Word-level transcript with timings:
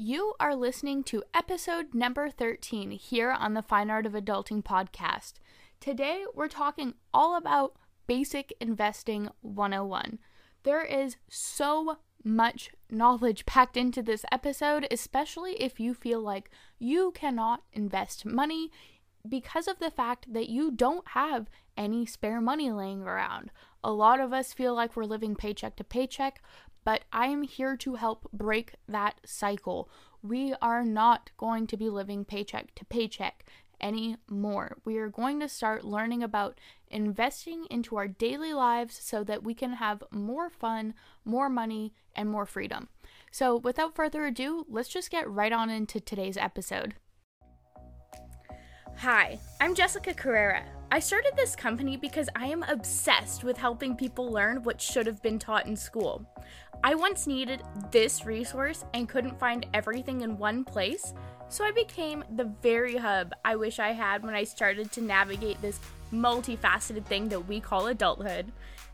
You 0.00 0.34
are 0.38 0.54
listening 0.54 1.02
to 1.04 1.24
episode 1.34 1.92
number 1.92 2.30
13 2.30 2.92
here 2.92 3.32
on 3.32 3.54
the 3.54 3.62
Fine 3.62 3.90
Art 3.90 4.06
of 4.06 4.12
Adulting 4.12 4.62
podcast. 4.62 5.40
Today, 5.80 6.22
we're 6.32 6.46
talking 6.46 6.94
all 7.12 7.36
about 7.36 7.74
Basic 8.06 8.54
Investing 8.60 9.28
101. 9.40 10.20
There 10.62 10.84
is 10.84 11.16
so 11.28 11.98
much 12.22 12.70
knowledge 12.88 13.44
packed 13.44 13.76
into 13.76 14.00
this 14.00 14.24
episode, 14.30 14.86
especially 14.92 15.54
if 15.60 15.80
you 15.80 15.94
feel 15.94 16.20
like 16.20 16.48
you 16.78 17.10
cannot 17.10 17.64
invest 17.72 18.24
money 18.24 18.70
because 19.28 19.66
of 19.66 19.80
the 19.80 19.90
fact 19.90 20.32
that 20.32 20.48
you 20.48 20.70
don't 20.70 21.08
have 21.08 21.48
any 21.76 22.06
spare 22.06 22.40
money 22.40 22.70
laying 22.70 23.02
around. 23.02 23.50
A 23.82 23.92
lot 23.92 24.20
of 24.20 24.32
us 24.32 24.52
feel 24.52 24.74
like 24.74 24.96
we're 24.96 25.04
living 25.04 25.34
paycheck 25.34 25.76
to 25.76 25.84
paycheck, 25.84 26.42
but 26.84 27.04
I 27.12 27.26
am 27.26 27.42
here 27.42 27.76
to 27.78 27.94
help 27.96 28.28
break 28.32 28.74
that 28.88 29.20
cycle. 29.24 29.88
We 30.22 30.54
are 30.60 30.84
not 30.84 31.30
going 31.36 31.66
to 31.68 31.76
be 31.76 31.88
living 31.88 32.24
paycheck 32.24 32.74
to 32.76 32.84
paycheck 32.84 33.44
anymore. 33.80 34.78
We 34.84 34.98
are 34.98 35.08
going 35.08 35.40
to 35.40 35.48
start 35.48 35.84
learning 35.84 36.22
about 36.22 36.58
investing 36.88 37.66
into 37.70 37.96
our 37.96 38.08
daily 38.08 38.52
lives 38.52 38.98
so 39.00 39.22
that 39.24 39.44
we 39.44 39.54
can 39.54 39.74
have 39.74 40.02
more 40.10 40.50
fun, 40.50 40.94
more 41.24 41.48
money, 41.48 41.94
and 42.14 42.28
more 42.28 42.46
freedom. 42.46 42.88
So, 43.30 43.56
without 43.56 43.94
further 43.94 44.24
ado, 44.24 44.64
let's 44.68 44.88
just 44.88 45.10
get 45.10 45.30
right 45.30 45.52
on 45.52 45.70
into 45.70 46.00
today's 46.00 46.36
episode. 46.36 46.94
Hi, 48.96 49.38
I'm 49.60 49.74
Jessica 49.74 50.14
Carrera. 50.14 50.77
I 50.90 51.00
started 51.00 51.34
this 51.36 51.54
company 51.54 51.98
because 51.98 52.30
I 52.34 52.46
am 52.46 52.62
obsessed 52.62 53.44
with 53.44 53.58
helping 53.58 53.94
people 53.94 54.32
learn 54.32 54.62
what 54.62 54.80
should 54.80 55.06
have 55.06 55.20
been 55.20 55.38
taught 55.38 55.66
in 55.66 55.76
school. 55.76 56.24
I 56.82 56.94
once 56.94 57.26
needed 57.26 57.62
this 57.90 58.24
resource 58.24 58.86
and 58.94 59.06
couldn't 59.06 59.38
find 59.38 59.66
everything 59.74 60.22
in 60.22 60.38
one 60.38 60.64
place, 60.64 61.12
so 61.50 61.62
I 61.62 61.72
became 61.72 62.24
the 62.36 62.50
very 62.62 62.96
hub 62.96 63.34
I 63.44 63.54
wish 63.56 63.78
I 63.78 63.92
had 63.92 64.22
when 64.22 64.34
I 64.34 64.44
started 64.44 64.90
to 64.92 65.02
navigate 65.02 65.60
this 65.60 65.78
multifaceted 66.10 67.04
thing 67.04 67.28
that 67.28 67.46
we 67.46 67.60
call 67.60 67.88
adulthood. 67.88 68.50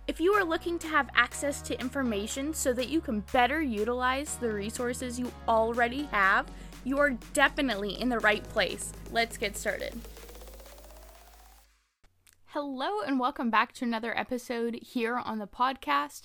If 0.08 0.20
you 0.20 0.32
are 0.32 0.44
looking 0.44 0.80
to 0.80 0.88
have 0.88 1.08
access 1.14 1.62
to 1.62 1.80
information 1.80 2.54
so 2.54 2.72
that 2.72 2.88
you 2.88 3.00
can 3.00 3.20
better 3.32 3.62
utilize 3.62 4.34
the 4.36 4.52
resources 4.52 5.20
you 5.20 5.32
already 5.46 6.04
have, 6.10 6.46
you 6.82 6.98
are 6.98 7.10
definitely 7.34 8.00
in 8.00 8.08
the 8.08 8.18
right 8.18 8.42
place. 8.42 8.92
Let's 9.12 9.36
get 9.36 9.56
started. 9.56 9.94
Hello, 12.54 13.00
and 13.04 13.18
welcome 13.18 13.50
back 13.50 13.72
to 13.72 13.84
another 13.84 14.16
episode 14.16 14.78
here 14.80 15.16
on 15.16 15.40
the 15.40 15.46
podcast. 15.48 16.22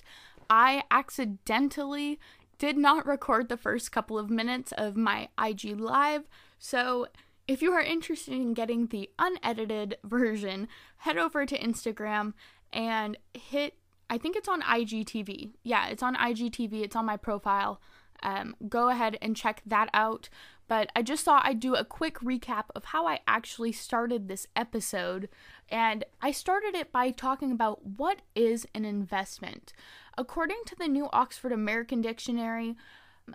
I 0.48 0.84
accidentally 0.88 2.20
did 2.56 2.76
not 2.78 3.04
record 3.04 3.48
the 3.48 3.56
first 3.56 3.90
couple 3.90 4.16
of 4.16 4.30
minutes 4.30 4.72
of 4.78 4.96
my 4.96 5.28
IG 5.44 5.80
Live, 5.80 6.28
so 6.56 7.08
if 7.48 7.62
you 7.62 7.72
are 7.72 7.82
interested 7.82 8.34
in 8.34 8.54
getting 8.54 8.86
the 8.86 9.10
unedited 9.18 9.96
version, 10.04 10.68
head 10.98 11.18
over 11.18 11.44
to 11.44 11.58
Instagram 11.58 12.34
and 12.72 13.18
hit, 13.34 13.74
I 14.08 14.16
think 14.16 14.36
it's 14.36 14.48
on 14.48 14.62
IGTV. 14.62 15.54
Yeah, 15.64 15.88
it's 15.88 16.02
on 16.04 16.14
IGTV, 16.14 16.84
it's 16.84 16.94
on 16.94 17.06
my 17.06 17.16
profile 17.16 17.80
um, 18.22 18.54
go 18.68 18.88
ahead 18.88 19.18
and 19.20 19.36
check 19.36 19.62
that 19.66 19.88
out. 19.94 20.28
But 20.70 20.92
I 20.94 21.02
just 21.02 21.24
thought 21.24 21.44
I'd 21.44 21.58
do 21.58 21.74
a 21.74 21.84
quick 21.84 22.20
recap 22.20 22.66
of 22.76 22.84
how 22.84 23.04
I 23.04 23.18
actually 23.26 23.72
started 23.72 24.28
this 24.28 24.46
episode. 24.54 25.28
And 25.68 26.04
I 26.22 26.30
started 26.30 26.76
it 26.76 26.92
by 26.92 27.10
talking 27.10 27.50
about 27.50 27.84
what 27.84 28.22
is 28.36 28.68
an 28.72 28.84
investment. 28.84 29.72
According 30.16 30.58
to 30.66 30.76
the 30.76 30.86
new 30.86 31.08
Oxford 31.12 31.50
American 31.50 32.00
Dictionary, 32.00 32.76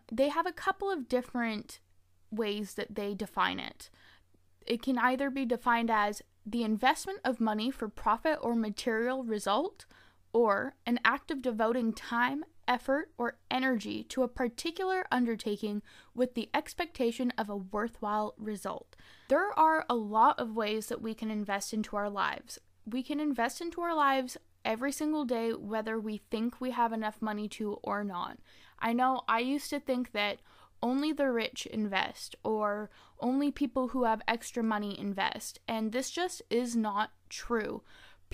they 0.10 0.30
have 0.30 0.48
a 0.48 0.54
couple 0.54 0.90
of 0.90 1.10
different 1.10 1.82
ways 2.32 2.76
that 2.76 2.96
they 2.96 3.14
define 3.14 3.60
it. 3.60 3.90
It 4.66 4.82
can 4.82 4.98
either 4.98 5.30
be 5.30 5.44
defined 5.44 5.92
as 5.92 6.22
the 6.46 6.64
investment 6.64 7.20
of 7.26 7.42
money 7.42 7.70
for 7.70 7.90
profit 7.90 8.40
or 8.42 8.56
material 8.56 9.26
result, 9.26 9.86
or 10.32 10.76
an 10.86 11.02
act 11.04 11.32
of 11.32 11.42
devoting 11.42 11.92
time, 11.92 12.46
effort, 12.68 13.12
or 13.18 13.38
energy 13.50 14.04
to 14.04 14.24
a 14.24 14.28
particular 14.28 15.06
undertaking 15.12 15.82
with 16.14 16.34
the 16.34 16.50
expectation 16.54 17.32
of 17.38 17.50
a 17.50 17.56
worthwhile 17.56 18.34
result. 18.38 18.96
There 19.28 19.58
are 19.58 19.86
a 19.90 19.96
lot 19.96 20.40
of 20.40 20.56
ways 20.56 20.88
that 20.88 21.02
we 21.02 21.14
can 21.14 21.32
invest 21.32 21.74
into 21.74 21.96
our 21.96 22.10
lives. 22.10 22.60
We 22.86 23.04
can 23.04 23.20
invest 23.20 23.62
into 23.62 23.82
our 23.82 23.96
lives 23.96 24.38
every 24.64 24.92
single 24.92 25.26
day, 25.26 25.52
whether 25.52 26.00
we 26.00 26.18
think 26.30 26.60
we 26.60 26.72
have 26.72 26.94
enough 26.94 27.22
money 27.22 27.48
to 27.50 27.80
or 27.84 28.04
not. 28.04 28.40
I 28.80 28.94
know 28.94 29.22
I 29.28 29.40
used 29.40 29.70
to 29.70 29.80
think 29.80 30.12
that 30.12 30.40
only 30.82 31.12
the 31.14 31.32
rich 31.32 31.66
invest 31.66 32.36
or 32.44 32.90
only 33.20 33.50
people 33.50 33.90
who 33.90 34.04
have 34.04 34.22
extra 34.28 34.62
money 34.62 35.00
invest, 35.00 35.60
and 35.68 35.92
this 35.92 36.12
just 36.12 36.42
is 36.50 36.76
not 36.76 37.12
true 37.30 37.82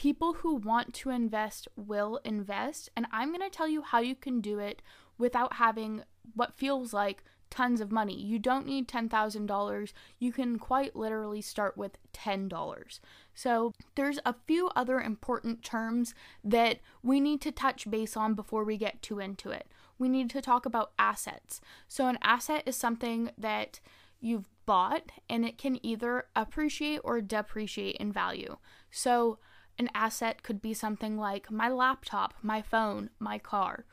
people 0.01 0.33
who 0.33 0.55
want 0.55 0.95
to 0.95 1.11
invest 1.11 1.67
will 1.75 2.19
invest, 2.25 2.89
and 2.97 3.05
I'm 3.11 3.29
going 3.29 3.47
to 3.47 3.55
tell 3.55 3.67
you 3.67 3.83
how 3.83 3.99
you 3.99 4.15
can 4.15 4.41
do 4.41 4.57
it 4.57 4.81
without 5.19 5.53
having 5.53 6.01
what 6.33 6.57
feels 6.57 6.91
like 6.91 7.23
tons 7.51 7.79
of 7.79 7.91
money. 7.91 8.19
You 8.19 8.39
don't 8.39 8.65
need 8.65 8.87
$10,000. 8.87 9.93
You 10.17 10.31
can 10.31 10.57
quite 10.57 10.95
literally 10.95 11.39
start 11.41 11.77
with 11.77 11.99
$10. 12.15 12.99
So, 13.35 13.73
there's 13.93 14.17
a 14.25 14.33
few 14.47 14.71
other 14.75 14.99
important 14.99 15.61
terms 15.61 16.15
that 16.43 16.79
we 17.03 17.19
need 17.19 17.39
to 17.41 17.51
touch 17.51 17.87
base 17.87 18.17
on 18.17 18.33
before 18.33 18.63
we 18.63 18.77
get 18.77 19.03
too 19.03 19.19
into 19.19 19.51
it. 19.51 19.67
We 19.99 20.09
need 20.09 20.31
to 20.31 20.41
talk 20.41 20.65
about 20.65 20.93
assets. 20.97 21.61
So, 21.87 22.07
an 22.07 22.17
asset 22.23 22.63
is 22.65 22.75
something 22.75 23.29
that 23.37 23.79
you've 24.19 24.49
bought 24.65 25.11
and 25.29 25.45
it 25.45 25.59
can 25.59 25.77
either 25.85 26.25
appreciate 26.35 27.01
or 27.03 27.21
depreciate 27.21 27.97
in 27.97 28.11
value. 28.11 28.57
So, 28.89 29.37
an 29.77 29.89
asset 29.95 30.43
could 30.43 30.61
be 30.61 30.73
something 30.73 31.17
like 31.17 31.51
my 31.51 31.69
laptop, 31.69 32.33
my 32.41 32.61
phone, 32.61 33.09
my 33.19 33.37
car, 33.37 33.85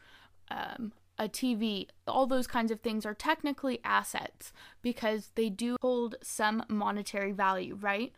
um, 0.51 0.93
a 1.19 1.29
TV. 1.29 1.87
All 2.07 2.27
those 2.27 2.47
kinds 2.47 2.71
of 2.71 2.81
things 2.81 3.05
are 3.05 3.15
technically 3.15 3.81
assets 3.85 4.53
because 4.83 5.31
they 5.35 5.49
do 5.49 5.77
hold 5.81 6.17
some 6.23 6.63
monetary 6.69 7.33
value, 7.33 7.77
right? 7.81 8.13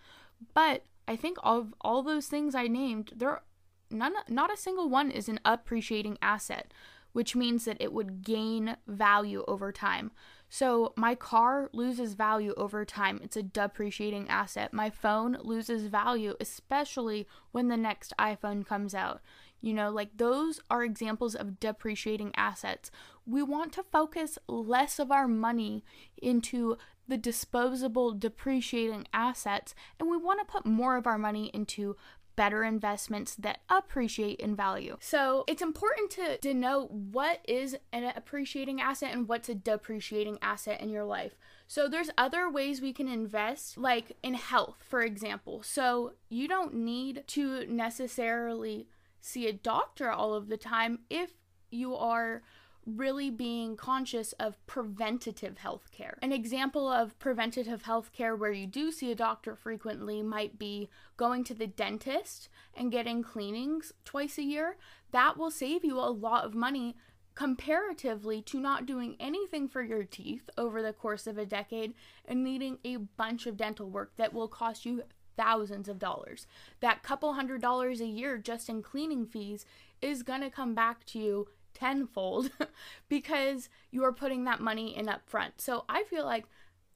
But 0.54 0.84
I 1.06 1.16
think 1.16 1.38
of 1.42 1.74
all 1.80 2.02
those 2.02 2.26
things 2.26 2.54
I 2.54 2.66
named, 2.66 3.12
there 3.16 3.42
none 3.90 4.14
not 4.28 4.52
a 4.52 4.56
single 4.56 4.88
one 4.88 5.10
is 5.10 5.28
an 5.28 5.40
appreciating 5.44 6.18
asset, 6.22 6.72
which 7.12 7.34
means 7.34 7.64
that 7.64 7.80
it 7.80 7.92
would 7.92 8.22
gain 8.22 8.76
value 8.86 9.44
over 9.48 9.72
time. 9.72 10.12
So 10.52 10.92
my 10.96 11.14
car 11.14 11.70
loses 11.72 12.14
value 12.14 12.52
over 12.56 12.84
time. 12.84 13.20
It's 13.22 13.36
a 13.36 13.42
depreciating 13.42 14.28
asset. 14.28 14.74
My 14.74 14.90
phone 14.90 15.38
loses 15.42 15.86
value, 15.86 16.34
especially 16.40 17.28
when 17.52 17.68
the 17.68 17.76
next 17.76 18.12
iPhone 18.18 18.66
comes 18.66 18.92
out. 18.92 19.20
You 19.60 19.72
know, 19.74 19.90
like 19.90 20.16
those 20.16 20.60
are 20.68 20.82
examples 20.82 21.36
of 21.36 21.60
depreciating 21.60 22.32
assets. 22.36 22.90
We 23.24 23.44
want 23.44 23.72
to 23.74 23.84
focus 23.84 24.38
less 24.48 24.98
of 24.98 25.12
our 25.12 25.28
money 25.28 25.84
into 26.20 26.76
the 27.06 27.16
disposable 27.16 28.12
depreciating 28.12 29.06
assets 29.12 29.74
and 29.98 30.08
we 30.08 30.16
want 30.16 30.40
to 30.40 30.50
put 30.50 30.64
more 30.64 30.96
of 30.96 31.06
our 31.06 31.18
money 31.18 31.50
into 31.52 31.96
better 32.40 32.64
investments 32.64 33.34
that 33.34 33.60
appreciate 33.68 34.40
in 34.40 34.56
value. 34.56 34.96
So 34.98 35.44
it's 35.46 35.60
important 35.60 36.10
to 36.12 36.38
denote 36.40 36.90
what 36.90 37.40
is 37.46 37.76
an 37.92 38.04
appreciating 38.16 38.80
asset 38.80 39.12
and 39.12 39.28
what's 39.28 39.50
a 39.50 39.54
depreciating 39.54 40.38
asset 40.40 40.80
in 40.80 40.88
your 40.88 41.04
life. 41.04 41.36
So 41.66 41.86
there's 41.86 42.08
other 42.16 42.48
ways 42.48 42.80
we 42.80 42.94
can 42.94 43.08
invest, 43.08 43.76
like 43.76 44.16
in 44.22 44.32
health, 44.32 44.76
for 44.88 45.02
example. 45.02 45.62
So 45.62 46.14
you 46.30 46.48
don't 46.48 46.72
need 46.72 47.24
to 47.26 47.66
necessarily 47.66 48.88
see 49.20 49.46
a 49.46 49.52
doctor 49.52 50.10
all 50.10 50.32
of 50.32 50.48
the 50.48 50.56
time 50.56 51.00
if 51.10 51.32
you 51.70 51.94
are 51.94 52.40
really 52.86 53.30
being 53.30 53.76
conscious 53.76 54.32
of 54.34 54.64
preventative 54.66 55.58
health 55.58 55.90
care. 55.92 56.18
An 56.22 56.32
example 56.32 56.88
of 56.88 57.18
preventative 57.18 57.82
health 57.82 58.12
care 58.12 58.34
where 58.34 58.52
you 58.52 58.66
do 58.66 58.90
see 58.90 59.12
a 59.12 59.16
doctor 59.16 59.54
frequently 59.54 60.22
might 60.22 60.58
be 60.58 60.88
going 61.16 61.44
to 61.44 61.54
the 61.54 61.66
dentist 61.66 62.48
and 62.74 62.92
getting 62.92 63.22
cleanings 63.22 63.92
twice 64.04 64.38
a 64.38 64.42
year. 64.42 64.76
That 65.12 65.36
will 65.36 65.50
save 65.50 65.84
you 65.84 65.98
a 65.98 66.10
lot 66.10 66.44
of 66.44 66.54
money 66.54 66.96
comparatively 67.34 68.42
to 68.42 68.60
not 68.60 68.86
doing 68.86 69.16
anything 69.20 69.68
for 69.68 69.82
your 69.82 70.04
teeth 70.04 70.50
over 70.58 70.82
the 70.82 70.92
course 70.92 71.26
of 71.26 71.38
a 71.38 71.46
decade 71.46 71.94
and 72.26 72.42
needing 72.42 72.78
a 72.84 72.96
bunch 72.96 73.46
of 73.46 73.56
dental 73.56 73.88
work 73.88 74.12
that 74.16 74.34
will 74.34 74.48
cost 74.48 74.84
you 74.84 75.02
thousands 75.36 75.88
of 75.88 75.98
dollars. 75.98 76.46
That 76.80 77.02
couple 77.02 77.32
hundred 77.32 77.62
dollars 77.62 78.00
a 78.00 78.06
year 78.06 78.36
just 78.36 78.68
in 78.68 78.82
cleaning 78.82 79.24
fees 79.26 79.64
is 80.02 80.22
going 80.22 80.42
to 80.42 80.50
come 80.50 80.74
back 80.74 81.04
to 81.06 81.18
you 81.18 81.48
tenfold 81.74 82.50
because 83.08 83.68
you 83.90 84.04
are 84.04 84.12
putting 84.12 84.44
that 84.44 84.60
money 84.60 84.96
in 84.96 85.08
up 85.08 85.28
front. 85.28 85.60
So 85.60 85.84
I 85.88 86.04
feel 86.04 86.24
like 86.24 86.46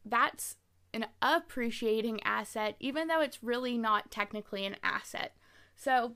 that's 0.04 0.56
an 0.92 1.06
appreciating 1.20 2.22
asset, 2.22 2.76
even 2.78 3.08
though 3.08 3.20
it's 3.20 3.42
really 3.42 3.76
not 3.76 4.10
technically 4.10 4.64
an 4.64 4.76
asset. 4.82 5.36
So 5.74 6.12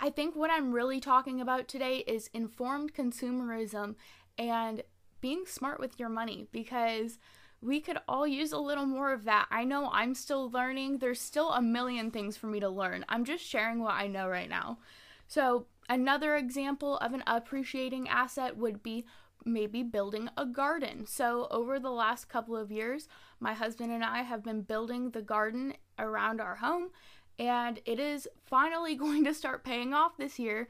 I 0.00 0.10
think 0.10 0.34
what 0.34 0.50
I'm 0.50 0.72
really 0.72 0.98
talking 0.98 1.40
about 1.40 1.68
today 1.68 1.98
is 1.98 2.30
informed 2.32 2.94
consumerism 2.94 3.94
and 4.38 4.82
being 5.20 5.44
smart 5.46 5.78
with 5.78 6.00
your 6.00 6.08
money 6.08 6.48
because 6.50 7.18
we 7.62 7.80
could 7.80 7.98
all 8.08 8.26
use 8.26 8.52
a 8.52 8.58
little 8.58 8.86
more 8.86 9.12
of 9.12 9.24
that. 9.24 9.46
I 9.50 9.64
know 9.64 9.90
I'm 9.92 10.14
still 10.14 10.50
learning. 10.50 10.98
There's 10.98 11.20
still 11.20 11.52
a 11.52 11.60
million 11.60 12.10
things 12.10 12.36
for 12.36 12.46
me 12.46 12.60
to 12.60 12.68
learn. 12.70 13.04
I'm 13.08 13.24
just 13.24 13.44
sharing 13.44 13.80
what 13.80 13.94
I 13.94 14.06
know 14.06 14.28
right 14.28 14.48
now. 14.48 14.78
So, 15.28 15.66
another 15.88 16.36
example 16.36 16.96
of 16.98 17.12
an 17.12 17.22
appreciating 17.26 18.08
asset 18.08 18.56
would 18.56 18.82
be 18.82 19.04
maybe 19.44 19.82
building 19.82 20.28
a 20.36 20.44
garden. 20.44 21.06
So, 21.06 21.48
over 21.50 21.78
the 21.78 21.90
last 21.90 22.28
couple 22.28 22.56
of 22.56 22.70
years, 22.70 23.08
my 23.38 23.54
husband 23.54 23.90
and 23.92 24.04
I 24.04 24.22
have 24.22 24.42
been 24.42 24.62
building 24.62 25.10
the 25.10 25.22
garden 25.22 25.74
around 25.98 26.40
our 26.40 26.56
home, 26.56 26.90
and 27.38 27.80
it 27.84 27.98
is 27.98 28.28
finally 28.44 28.94
going 28.96 29.24
to 29.24 29.34
start 29.34 29.64
paying 29.64 29.94
off 29.94 30.16
this 30.16 30.38
year 30.38 30.68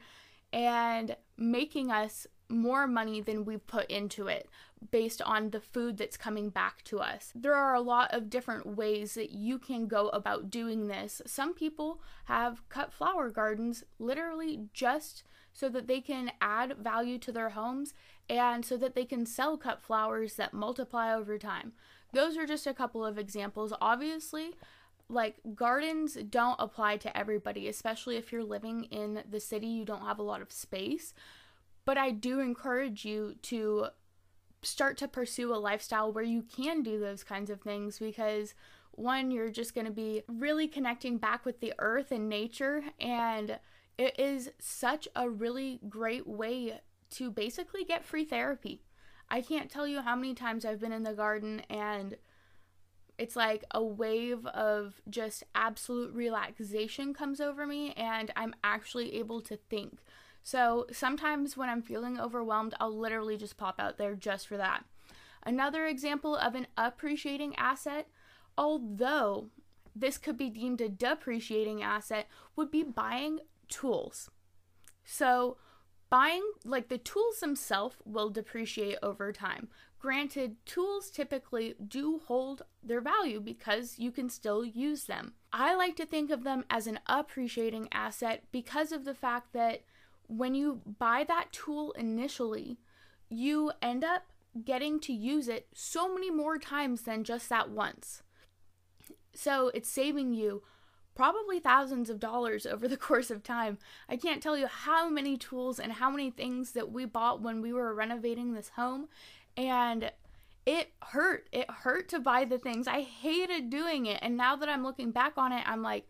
and 0.53 1.15
making 1.37 1.91
us 1.91 2.27
more 2.49 2.85
money 2.85 3.21
than 3.21 3.45
we've 3.45 3.65
put 3.65 3.89
into 3.89 4.27
it 4.27 4.49
based 4.89 5.21
on 5.21 5.51
the 5.51 5.59
food 5.59 5.97
that's 5.97 6.17
coming 6.17 6.49
back 6.49 6.83
to 6.85 6.99
us. 6.99 7.31
There 7.35 7.53
are 7.53 7.75
a 7.75 7.81
lot 7.81 8.13
of 8.13 8.29
different 8.29 8.65
ways 8.65 9.13
that 9.13 9.31
you 9.31 9.59
can 9.59 9.87
go 9.87 10.09
about 10.09 10.49
doing 10.49 10.87
this. 10.87 11.21
Some 11.25 11.53
people 11.53 12.01
have 12.25 12.67
cut 12.69 12.91
flower 12.91 13.29
gardens 13.29 13.83
literally 13.99 14.69
just 14.73 15.23
so 15.53 15.69
that 15.69 15.87
they 15.87 16.01
can 16.01 16.31
add 16.41 16.77
value 16.77 17.17
to 17.19 17.31
their 17.31 17.49
homes 17.49 17.93
and 18.29 18.65
so 18.65 18.77
that 18.77 18.95
they 18.95 19.05
can 19.05 19.25
sell 19.25 19.57
cut 19.57 19.81
flowers 19.81 20.35
that 20.35 20.53
multiply 20.53 21.13
over 21.13 21.37
time. 21.37 21.73
Those 22.13 22.37
are 22.37 22.45
just 22.45 22.65
a 22.65 22.73
couple 22.73 23.05
of 23.05 23.17
examples. 23.17 23.73
Obviously, 23.81 24.51
like 25.09 25.35
gardens 25.55 26.15
don't 26.29 26.55
apply 26.59 26.97
to 26.97 27.15
everybody, 27.17 27.67
especially 27.67 28.15
if 28.15 28.31
you're 28.31 28.43
living 28.43 28.85
in 28.85 29.23
the 29.29 29.39
city, 29.39 29.67
you 29.67 29.85
don't 29.85 30.05
have 30.05 30.19
a 30.19 30.23
lot 30.23 30.41
of 30.41 30.51
space. 30.51 31.13
But 31.83 31.97
I 31.97 32.11
do 32.11 32.39
encourage 32.39 33.05
you 33.05 33.35
to 33.43 33.87
start 34.63 34.97
to 34.97 35.07
pursue 35.07 35.53
a 35.53 35.57
lifestyle 35.57 36.11
where 36.11 36.23
you 36.23 36.43
can 36.43 36.83
do 36.83 36.99
those 36.99 37.23
kinds 37.23 37.49
of 37.49 37.61
things 37.61 37.99
because 37.99 38.53
one, 38.91 39.31
you're 39.31 39.49
just 39.49 39.73
going 39.73 39.87
to 39.87 39.91
be 39.91 40.21
really 40.27 40.67
connecting 40.67 41.17
back 41.17 41.45
with 41.45 41.59
the 41.59 41.73
earth 41.79 42.11
and 42.11 42.27
nature, 42.27 42.83
and 42.99 43.57
it 43.97 44.19
is 44.19 44.51
such 44.59 45.07
a 45.15 45.29
really 45.29 45.79
great 45.87 46.27
way 46.27 46.81
to 47.11 47.31
basically 47.31 47.83
get 47.83 48.05
free 48.05 48.25
therapy. 48.25 48.83
I 49.29 49.41
can't 49.41 49.71
tell 49.71 49.87
you 49.87 50.01
how 50.01 50.15
many 50.15 50.33
times 50.33 50.65
I've 50.65 50.81
been 50.81 50.91
in 50.91 51.03
the 51.03 51.13
garden 51.13 51.61
and 51.69 52.17
it's 53.17 53.35
like 53.35 53.63
a 53.71 53.83
wave 53.83 54.45
of 54.47 54.99
just 55.09 55.43
absolute 55.53 56.13
relaxation 56.13 57.13
comes 57.13 57.39
over 57.39 57.67
me, 57.67 57.93
and 57.93 58.31
I'm 58.35 58.55
actually 58.63 59.15
able 59.15 59.41
to 59.41 59.57
think. 59.57 59.99
So 60.43 60.87
sometimes 60.91 61.55
when 61.55 61.69
I'm 61.69 61.81
feeling 61.81 62.19
overwhelmed, 62.19 62.73
I'll 62.79 62.97
literally 62.97 63.37
just 63.37 63.57
pop 63.57 63.79
out 63.79 63.97
there 63.97 64.15
just 64.15 64.47
for 64.47 64.57
that. 64.57 64.83
Another 65.43 65.85
example 65.85 66.35
of 66.35 66.55
an 66.55 66.67
appreciating 66.77 67.55
asset, 67.55 68.07
although 68.57 69.49
this 69.95 70.17
could 70.17 70.37
be 70.37 70.49
deemed 70.49 70.81
a 70.81 70.89
depreciating 70.89 71.81
asset, 71.81 72.27
would 72.55 72.71
be 72.71 72.83
buying 72.83 73.39
tools. 73.67 74.29
So, 75.03 75.57
buying, 76.09 76.43
like 76.63 76.89
the 76.89 76.97
tools 76.97 77.39
themselves, 77.39 77.95
will 78.05 78.29
depreciate 78.29 78.97
over 79.01 79.31
time. 79.31 79.67
Granted, 79.99 80.55
tools 80.65 81.11
typically 81.11 81.75
do 81.87 82.21
hold 82.25 82.63
their 82.81 83.01
value 83.01 83.39
because 83.39 83.99
you 83.99 84.11
can 84.11 84.29
still 84.29 84.65
use 84.65 85.05
them. 85.05 85.33
I 85.53 85.75
like 85.75 85.95
to 85.97 86.05
think 86.05 86.31
of 86.31 86.43
them 86.43 86.65
as 86.69 86.87
an 86.87 86.99
appreciating 87.07 87.87
asset 87.91 88.43
because 88.51 88.91
of 88.91 89.05
the 89.05 89.13
fact 89.13 89.53
that 89.53 89.81
when 90.31 90.55
you 90.55 90.81
buy 90.97 91.25
that 91.27 91.51
tool 91.51 91.91
initially, 91.91 92.77
you 93.29 93.71
end 93.81 94.03
up 94.03 94.23
getting 94.63 94.99
to 95.01 95.13
use 95.13 95.47
it 95.49 95.67
so 95.73 96.13
many 96.13 96.31
more 96.31 96.57
times 96.57 97.01
than 97.01 97.23
just 97.23 97.49
that 97.49 97.69
once. 97.69 98.23
So 99.33 99.71
it's 99.73 99.89
saving 99.89 100.33
you 100.33 100.63
probably 101.15 101.59
thousands 101.59 102.09
of 102.09 102.19
dollars 102.19 102.65
over 102.65 102.87
the 102.87 102.97
course 103.09 103.29
of 103.29 103.43
time. 103.43 103.77
I 104.07 104.15
can't 104.15 104.41
tell 104.41 104.57
you 104.57 104.67
how 104.67 105.09
many 105.09 105.37
tools 105.37 105.79
and 105.79 105.91
how 105.93 106.09
many 106.09 106.31
things 106.31 106.71
that 106.71 106.91
we 106.91 107.05
bought 107.05 107.41
when 107.41 107.61
we 107.61 107.73
were 107.73 107.93
renovating 107.93 108.53
this 108.53 108.69
home 108.69 109.09
and 109.57 110.11
it 110.65 110.91
hurt. 111.01 111.49
It 111.51 111.69
hurt 111.69 112.07
to 112.09 112.19
buy 112.19 112.45
the 112.45 112.57
things. 112.57 112.87
I 112.87 113.01
hated 113.01 113.69
doing 113.69 114.05
it. 114.05 114.19
And 114.21 114.37
now 114.37 114.55
that 114.55 114.69
I'm 114.69 114.83
looking 114.83 115.11
back 115.11 115.33
on 115.37 115.51
it, 115.51 115.63
I'm 115.65 115.81
like, 115.81 116.07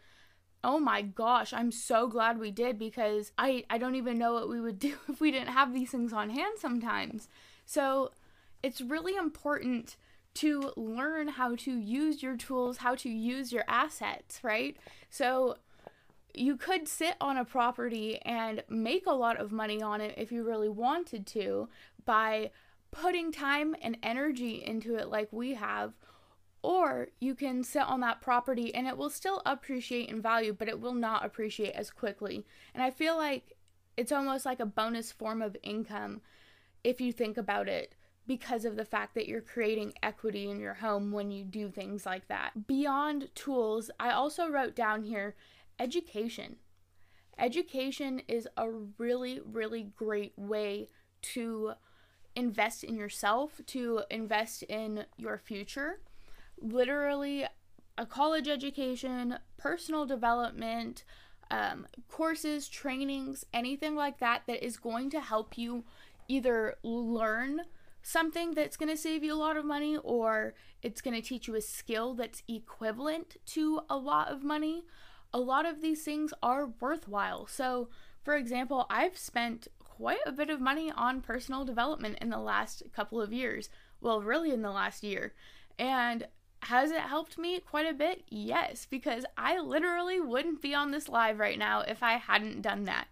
oh 0.64 0.80
my 0.80 1.02
gosh, 1.02 1.54
I'm 1.54 1.72
so 1.72 2.08
glad 2.08 2.40
we 2.40 2.52
did 2.52 2.78
because 2.78 3.32
I, 3.38 3.64
I 3.70 3.78
don't 3.78 3.96
even 3.96 4.18
know 4.18 4.34
what 4.34 4.50
we 4.50 4.62
would 4.62 4.80
do 4.88 4.96
if 5.08 5.20
we 5.20 5.32
didn't 5.32 5.50
have 5.50 5.74
these 5.74 5.92
things 5.92 6.14
on 6.14 6.30
hand 6.30 6.60
sometimes. 6.60 7.28
So 7.66 8.12
it's 8.64 8.82
really 8.82 9.16
important 9.16 9.98
to 10.34 10.72
learn 10.78 11.28
how 11.28 11.56
to 11.56 11.78
use 11.78 12.24
your 12.24 12.38
tools, 12.38 12.78
how 12.78 12.96
to 12.96 13.10
use 13.10 13.52
your 13.52 13.66
assets, 13.68 14.44
right? 14.44 14.78
So 15.10 15.58
you 16.34 16.56
could 16.56 16.88
sit 16.88 17.16
on 17.20 17.38
a 17.38 17.44
property 17.44 18.20
and 18.22 18.64
make 18.70 19.06
a 19.06 19.14
lot 19.14 19.38
of 19.38 19.52
money 19.52 19.82
on 19.82 20.00
it 20.00 20.14
if 20.18 20.32
you 20.32 20.44
really 20.44 20.70
wanted 20.70 21.28
to 21.28 21.68
by 22.06 22.52
putting 22.92 23.32
time 23.32 23.76
and 23.82 23.98
energy 24.04 24.64
into 24.66 24.96
it 24.96 25.10
like 25.10 25.28
we 25.32 25.56
have 25.56 25.94
or 26.64 27.08
you 27.20 27.34
can 27.34 27.64
sit 27.64 27.84
on 27.84 28.02
that 28.02 28.22
property 28.22 28.74
and 28.74 28.88
it 28.88 28.98
will 28.98 29.10
still 29.10 29.42
appreciate 29.46 30.10
in 30.10 30.22
value, 30.22 30.54
but 30.54 30.68
it 30.68 30.80
will 30.80 30.94
not 30.94 31.26
appreciate 31.26 31.74
as 31.74 31.90
quickly. 31.90 32.46
And 32.74 32.84
I 32.84 32.92
feel 32.92 33.18
like 33.18 33.54
it's 33.98 34.12
almost 34.12 34.46
like 34.46 34.60
a 34.60 34.66
bonus 34.66 35.12
form 35.12 35.42
of 35.42 35.58
income 35.64 36.22
if 36.84 37.02
you 37.02 37.12
think 37.12 37.38
about 37.38 37.68
it 37.68 37.96
because 38.28 38.66
of 38.66 38.76
the 38.76 38.86
fact 38.86 39.16
that 39.16 39.28
you're 39.28 39.42
creating 39.42 39.94
equity 40.04 40.50
in 40.50 40.60
your 40.60 40.76
home 40.76 41.12
when 41.12 41.32
you 41.32 41.44
do 41.44 41.70
things 41.70 42.06
like 42.06 42.28
that. 42.28 42.68
Beyond 42.68 43.30
tools, 43.36 43.90
I 44.00 44.12
also 44.12 44.48
wrote 44.48 44.76
down 44.76 45.04
here 45.04 45.36
education. 45.80 46.58
Education 47.40 48.22
is 48.28 48.48
a 48.56 48.70
really, 48.70 49.40
really 49.44 49.92
great 49.96 50.34
way 50.38 50.90
to 51.22 51.74
invest 52.36 52.84
in 52.84 52.96
yourself, 52.96 53.60
to 53.66 54.04
invest 54.10 54.64
in 54.64 55.06
your 55.18 55.38
future 55.38 56.00
literally 56.62 57.46
a 57.98 58.06
college 58.06 58.48
education, 58.48 59.38
personal 59.58 60.06
development, 60.06 61.04
um, 61.50 61.86
courses, 62.08 62.70
trainings, 62.70 63.46
anything 63.54 63.96
like 63.96 64.20
that 64.20 64.44
that 64.48 64.66
is 64.66 64.78
going 64.78 65.10
to 65.10 65.20
help 65.20 65.58
you 65.58 65.84
either 66.28 66.76
learn 66.84 67.62
something 68.02 68.54
that's 68.54 68.78
going 68.78 68.90
to 68.90 68.98
save 68.98 69.24
you 69.24 69.34
a 69.34 69.36
lot 69.36 69.58
of 69.58 69.66
money 69.66 69.98
or 69.98 70.54
it's 70.82 71.02
going 71.02 71.14
to 71.14 71.22
teach 71.22 71.48
you 71.48 71.56
a 71.56 71.62
skill 71.62 72.16
that's 72.16 72.42
equivalent 72.48 73.38
to 73.46 73.82
a 73.90 73.98
lot 73.98 74.32
of 74.32 74.44
money. 74.44 74.84
A 75.34 75.40
lot 75.40 75.66
of 75.66 75.82
these 75.82 76.04
things 76.04 76.34
are 76.42 76.72
worthwhile. 76.80 77.48
So, 77.48 77.90
for 78.24 78.36
example, 78.36 78.86
I've 78.90 79.18
spent 79.18 79.68
quite 79.80 80.20
a 80.26 80.32
bit 80.32 80.50
of 80.50 80.60
money 80.60 80.92
on 80.96 81.22
personal 81.22 81.64
development 81.64 82.18
in 82.22 82.30
the 82.30 82.40
last 82.40 82.84
couple 82.94 83.22
of 83.22 83.32
years. 83.32 83.70
Well, 84.00 84.22
really 84.22 84.52
in 84.52 84.62
the 84.62 84.72
last 84.72 85.04
year. 85.04 85.34
And 85.78 86.26
has 86.64 86.92
it 86.92 87.02
helped 87.02 87.38
me 87.38 87.60
quite 87.60 87.88
a 87.88 87.94
bit? 87.94 88.24
Yes, 88.30 88.86
because 88.90 89.26
I 89.38 89.60
literally 89.60 90.20
wouldn't 90.20 90.62
be 90.62 90.76
on 90.76 90.92
this 90.92 91.10
live 91.10 91.40
right 91.40 91.58
now 91.58 91.82
if 91.82 92.04
I 92.04 92.14
hadn't 92.14 92.62
done 92.62 92.86
that. 92.86 93.08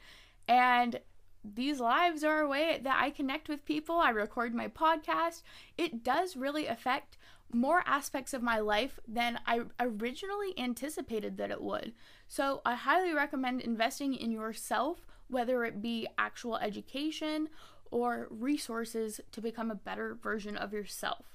And 0.47 0.99
these 1.43 1.79
lives 1.79 2.23
are 2.23 2.41
a 2.41 2.47
way 2.47 2.79
that 2.83 3.01
I 3.01 3.09
connect 3.09 3.49
with 3.49 3.65
people. 3.65 3.97
I 3.97 4.09
record 4.09 4.53
my 4.53 4.67
podcast. 4.67 5.41
It 5.77 6.03
does 6.03 6.35
really 6.35 6.67
affect 6.67 7.17
more 7.51 7.83
aspects 7.87 8.33
of 8.33 8.43
my 8.43 8.59
life 8.59 8.99
than 9.07 9.39
I 9.47 9.61
originally 9.79 10.53
anticipated 10.57 11.37
that 11.37 11.49
it 11.49 11.61
would. 11.61 11.93
So, 12.27 12.61
I 12.63 12.75
highly 12.75 13.13
recommend 13.13 13.61
investing 13.61 14.13
in 14.13 14.31
yourself, 14.31 15.07
whether 15.29 15.65
it 15.65 15.81
be 15.81 16.07
actual 16.17 16.57
education 16.57 17.49
or 17.89 18.27
resources 18.29 19.19
to 19.31 19.41
become 19.41 19.71
a 19.71 19.75
better 19.75 20.13
version 20.13 20.55
of 20.55 20.73
yourself. 20.73 21.33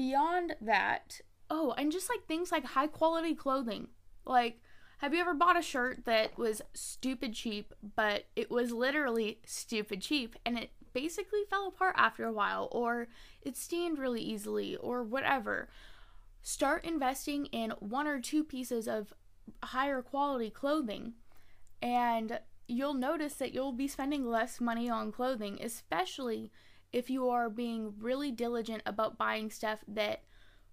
Beyond 0.00 0.56
that, 0.62 1.20
oh, 1.50 1.74
and 1.76 1.92
just 1.92 2.08
like 2.08 2.26
things 2.26 2.50
like 2.50 2.64
high 2.64 2.86
quality 2.86 3.34
clothing. 3.34 3.88
Like, 4.24 4.62
have 4.96 5.12
you 5.12 5.20
ever 5.20 5.34
bought 5.34 5.58
a 5.58 5.62
shirt 5.62 6.06
that 6.06 6.38
was 6.38 6.62
stupid 6.72 7.34
cheap, 7.34 7.74
but 7.96 8.24
it 8.34 8.50
was 8.50 8.72
literally 8.72 9.40
stupid 9.44 10.00
cheap 10.00 10.36
and 10.46 10.58
it 10.58 10.70
basically 10.94 11.40
fell 11.50 11.68
apart 11.68 11.96
after 11.98 12.24
a 12.24 12.32
while, 12.32 12.70
or 12.72 13.08
it 13.42 13.58
stained 13.58 13.98
really 13.98 14.22
easily, 14.22 14.74
or 14.76 15.04
whatever? 15.04 15.68
Start 16.40 16.86
investing 16.86 17.44
in 17.52 17.72
one 17.80 18.06
or 18.06 18.22
two 18.22 18.42
pieces 18.42 18.88
of 18.88 19.12
higher 19.62 20.00
quality 20.00 20.48
clothing, 20.48 21.12
and 21.82 22.40
you'll 22.66 22.94
notice 22.94 23.34
that 23.34 23.52
you'll 23.52 23.72
be 23.72 23.86
spending 23.86 24.24
less 24.26 24.62
money 24.62 24.88
on 24.88 25.12
clothing, 25.12 25.58
especially 25.62 26.50
if 26.92 27.10
you 27.10 27.28
are 27.28 27.48
being 27.48 27.94
really 27.98 28.30
diligent 28.30 28.82
about 28.86 29.18
buying 29.18 29.50
stuff 29.50 29.80
that 29.88 30.22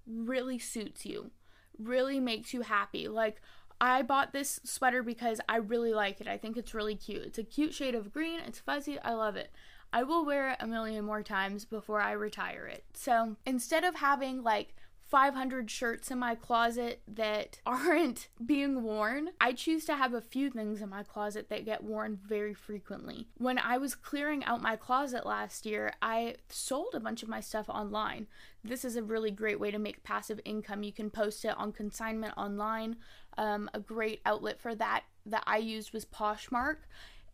really 0.05 0.59
suits 0.59 1.05
you, 1.05 1.31
really 1.77 2.19
makes 2.19 2.53
you 2.53 2.62
happy. 2.62 3.07
Like, 3.07 3.41
I 3.79 4.01
bought 4.01 4.33
this 4.33 4.59
sweater 4.63 5.03
because 5.03 5.39
I 5.47 5.57
really 5.57 5.93
like 5.93 6.19
it. 6.19 6.27
I 6.27 6.38
think 6.38 6.57
it's 6.57 6.74
really 6.74 6.95
cute. 6.95 7.24
It's 7.24 7.38
a 7.38 7.43
cute 7.43 7.74
shade 7.74 7.93
of 7.93 8.12
green, 8.12 8.39
it's 8.39 8.59
fuzzy, 8.59 9.00
I 9.00 9.13
love 9.13 9.36
it. 9.36 9.51
I 9.93 10.03
will 10.03 10.25
wear 10.25 10.50
it 10.51 10.57
a 10.59 10.67
million 10.67 11.05
more 11.05 11.24
times 11.24 11.63
before 11.63 12.01
I 12.01 12.12
retire 12.12 12.65
it. 12.65 12.83
So 12.93 13.38
instead 13.45 13.83
of 13.83 13.95
having 13.95 14.43
like 14.43 14.75
500 15.09 15.71
shirts 15.71 16.11
in 16.11 16.19
my 16.19 16.35
closet 16.35 17.01
that 17.07 17.59
aren't 17.65 18.27
being 18.45 18.83
worn. 18.83 19.29
I 19.39 19.53
choose 19.53 19.85
to 19.85 19.95
have 19.95 20.13
a 20.13 20.21
few 20.21 20.49
things 20.49 20.81
in 20.81 20.89
my 20.89 21.03
closet 21.03 21.49
that 21.49 21.65
get 21.65 21.83
worn 21.83 22.19
very 22.21 22.53
frequently. 22.53 23.27
When 23.37 23.57
I 23.57 23.77
was 23.77 23.95
clearing 23.95 24.43
out 24.43 24.61
my 24.61 24.75
closet 24.75 25.25
last 25.25 25.65
year, 25.65 25.93
I 26.01 26.35
sold 26.49 26.93
a 26.93 26.99
bunch 26.99 27.23
of 27.23 27.29
my 27.29 27.39
stuff 27.39 27.69
online. 27.69 28.27
This 28.63 28.83
is 28.83 28.95
a 28.95 29.03
really 29.03 29.31
great 29.31 29.59
way 29.59 29.71
to 29.71 29.79
make 29.79 30.03
passive 30.03 30.41
income. 30.43 30.83
You 30.83 30.91
can 30.91 31.09
post 31.09 31.45
it 31.45 31.57
on 31.57 31.71
consignment 31.71 32.33
online. 32.37 32.97
Um, 33.37 33.69
a 33.73 33.79
great 33.79 34.19
outlet 34.25 34.59
for 34.59 34.75
that 34.75 35.03
that 35.25 35.43
I 35.45 35.57
used 35.57 35.93
was 35.93 36.05
Poshmark. 36.05 36.77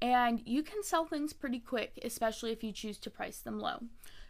And 0.01 0.41
you 0.45 0.63
can 0.63 0.83
sell 0.83 1.05
things 1.05 1.31
pretty 1.31 1.59
quick, 1.59 1.97
especially 2.03 2.51
if 2.51 2.61
you 2.61 2.73
choose 2.73 2.97
to 2.99 3.09
price 3.09 3.39
them 3.39 3.57
low. 3.57 3.79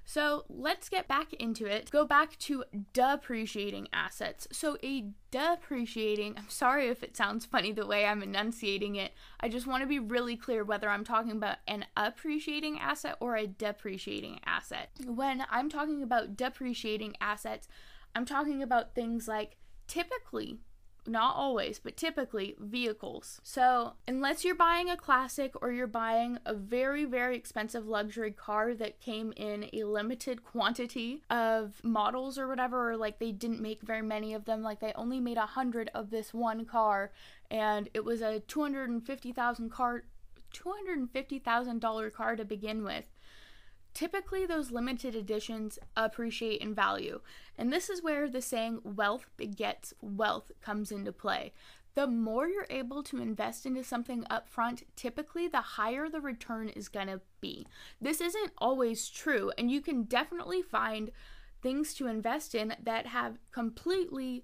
So 0.05 0.45
let's 0.49 0.89
get 0.89 1.07
back 1.07 1.33
into 1.33 1.65
it. 1.65 1.89
Go 1.89 2.05
back 2.05 2.37
to 2.39 2.63
depreciating 2.93 3.87
assets. 3.93 4.47
So, 4.51 4.77
a 4.83 5.05
depreciating, 5.31 6.35
I'm 6.37 6.49
sorry 6.49 6.89
if 6.89 7.03
it 7.03 7.15
sounds 7.15 7.45
funny 7.45 7.71
the 7.71 7.85
way 7.85 8.05
I'm 8.05 8.21
enunciating 8.21 8.95
it. 8.95 9.13
I 9.39 9.49
just 9.49 9.65
want 9.65 9.81
to 9.81 9.87
be 9.87 9.99
really 9.99 10.35
clear 10.35 10.63
whether 10.63 10.89
I'm 10.89 11.03
talking 11.03 11.31
about 11.31 11.57
an 11.67 11.85
appreciating 11.95 12.79
asset 12.79 13.15
or 13.19 13.35
a 13.35 13.47
depreciating 13.47 14.39
asset. 14.45 14.89
When 15.05 15.45
I'm 15.49 15.69
talking 15.69 16.03
about 16.03 16.35
depreciating 16.35 17.15
assets, 17.21 17.67
I'm 18.15 18.25
talking 18.25 18.61
about 18.61 18.93
things 18.93 19.27
like 19.27 19.57
typically 19.87 20.59
not 21.07 21.35
always, 21.35 21.79
but 21.79 21.97
typically 21.97 22.55
vehicles. 22.59 23.39
So, 23.43 23.93
unless 24.07 24.43
you're 24.43 24.55
buying 24.55 24.89
a 24.89 24.97
classic 24.97 25.53
or 25.61 25.71
you're 25.71 25.87
buying 25.87 26.39
a 26.45 26.53
very, 26.53 27.05
very 27.05 27.35
expensive 27.35 27.87
luxury 27.87 28.31
car 28.31 28.73
that 28.75 28.99
came 28.99 29.33
in 29.35 29.69
a 29.73 29.83
limited 29.83 30.43
quantity 30.43 31.21
of 31.29 31.81
models 31.83 32.37
or 32.37 32.47
whatever, 32.47 32.91
or 32.91 32.97
like 32.97 33.19
they 33.19 33.31
didn't 33.31 33.61
make 33.61 33.81
very 33.81 34.01
many 34.01 34.33
of 34.33 34.45
them, 34.45 34.61
like 34.61 34.79
they 34.79 34.93
only 34.95 35.19
made 35.19 35.37
a 35.37 35.45
hundred 35.45 35.89
of 35.93 36.09
this 36.09 36.33
one 36.33 36.65
car, 36.65 37.11
and 37.51 37.89
it 37.93 38.03
was 38.03 38.21
a 38.21 38.39
two 38.41 38.61
hundred 38.61 38.89
and 38.89 39.05
fifty 39.05 39.31
thousand 39.31 39.71
car, 39.71 40.03
two 40.51 40.71
hundred 40.71 40.97
and 40.97 41.11
fifty 41.11 41.39
thousand 41.39 41.79
dollar 41.79 42.09
car 42.09 42.35
to 42.35 42.45
begin 42.45 42.83
with 42.83 43.05
typically 43.93 44.45
those 44.45 44.71
limited 44.71 45.15
editions 45.15 45.79
appreciate 45.95 46.61
in 46.61 46.73
value. 46.73 47.21
And 47.57 47.71
this 47.71 47.89
is 47.89 48.03
where 48.03 48.27
the 48.29 48.41
saying 48.41 48.79
wealth 48.83 49.29
begets 49.37 49.93
wealth 50.01 50.51
comes 50.61 50.91
into 50.91 51.11
play. 51.11 51.53
The 51.95 52.07
more 52.07 52.47
you're 52.47 52.65
able 52.71 53.03
to 53.03 53.21
invest 53.21 53.65
into 53.65 53.83
something 53.83 54.23
upfront, 54.23 54.83
typically 54.95 55.47
the 55.47 55.61
higher 55.61 56.09
the 56.09 56.21
return 56.21 56.69
is 56.69 56.89
going 56.89 57.07
to 57.07 57.21
be. 57.39 57.67
This 58.01 58.19
isn't 58.19 58.51
always 58.57 59.09
true, 59.09 59.51
and 59.59 59.69
you 59.69 59.79
can 59.79 60.03
definitely 60.03 60.63
find 60.63 61.11
things 61.61 61.93
to 61.95 62.07
invest 62.07 62.55
in 62.55 62.75
that 62.83 63.07
have 63.07 63.37
completely 63.51 64.43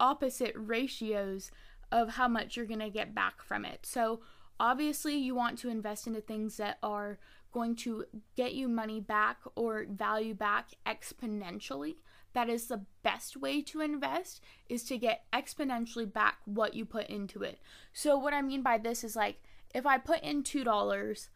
opposite 0.00 0.54
ratios 0.56 1.50
of 1.92 2.10
how 2.10 2.28
much 2.28 2.56
you're 2.56 2.66
going 2.66 2.80
to 2.80 2.90
get 2.90 3.14
back 3.14 3.42
from 3.42 3.66
it. 3.66 3.84
So, 3.84 4.20
obviously, 4.58 5.16
you 5.16 5.34
want 5.34 5.58
to 5.58 5.68
invest 5.68 6.06
into 6.06 6.22
things 6.22 6.56
that 6.56 6.78
are 6.82 7.18
going 7.54 7.76
to 7.76 8.04
get 8.36 8.52
you 8.52 8.68
money 8.68 9.00
back 9.00 9.38
or 9.54 9.86
value 9.88 10.34
back 10.34 10.70
exponentially. 10.84 11.94
That 12.34 12.50
is 12.50 12.66
the 12.66 12.84
best 13.04 13.36
way 13.36 13.62
to 13.62 13.80
invest 13.80 14.42
is 14.68 14.82
to 14.84 14.98
get 14.98 15.24
exponentially 15.32 16.12
back 16.12 16.38
what 16.44 16.74
you 16.74 16.84
put 16.84 17.06
into 17.06 17.42
it. 17.42 17.60
So 17.92 18.18
what 18.18 18.34
I 18.34 18.42
mean 18.42 18.62
by 18.62 18.76
this 18.76 19.04
is 19.04 19.14
like 19.14 19.40
if 19.72 19.86
I 19.86 19.98
put 19.98 20.22
in 20.22 20.42
$2, 20.42 21.28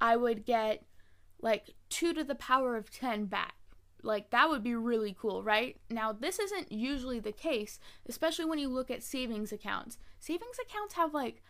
I 0.00 0.16
would 0.16 0.46
get 0.46 0.84
like 1.40 1.74
2 1.90 2.14
to 2.14 2.24
the 2.24 2.36
power 2.36 2.76
of 2.76 2.90
10 2.90 3.26
back. 3.26 3.54
Like 4.02 4.30
that 4.30 4.48
would 4.48 4.62
be 4.62 4.76
really 4.76 5.16
cool, 5.18 5.42
right? 5.42 5.76
Now, 5.90 6.12
this 6.12 6.38
isn't 6.38 6.70
usually 6.70 7.18
the 7.18 7.32
case, 7.32 7.80
especially 8.06 8.44
when 8.44 8.58
you 8.60 8.68
look 8.68 8.90
at 8.90 9.02
savings 9.02 9.50
accounts. 9.50 9.98
Savings 10.20 10.58
accounts 10.62 10.94
have 10.94 11.12
like 11.12 11.42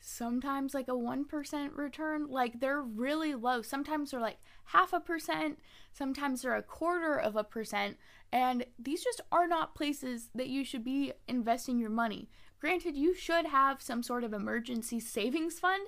sometimes 0.00 0.74
like 0.74 0.88
a 0.88 0.92
1% 0.92 1.76
return. 1.76 2.26
Like 2.28 2.60
they're 2.60 2.82
really 2.82 3.34
low. 3.34 3.62
Sometimes 3.62 4.10
they're 4.10 4.20
like 4.20 4.38
half 4.66 4.92
a 4.92 5.00
percent, 5.00 5.58
sometimes 5.92 6.42
they're 6.42 6.56
a 6.56 6.62
quarter 6.62 7.16
of 7.16 7.36
a 7.36 7.44
percent. 7.44 7.96
And 8.32 8.66
these 8.78 9.04
just 9.04 9.20
are 9.30 9.46
not 9.46 9.74
places 9.74 10.30
that 10.34 10.48
you 10.48 10.64
should 10.64 10.84
be 10.84 11.12
investing 11.28 11.78
your 11.78 11.90
money. 11.90 12.28
Granted, 12.60 12.96
you 12.96 13.14
should 13.14 13.46
have 13.46 13.82
some 13.82 14.02
sort 14.02 14.24
of 14.24 14.32
emergency 14.32 14.98
savings 14.98 15.58
fund 15.58 15.86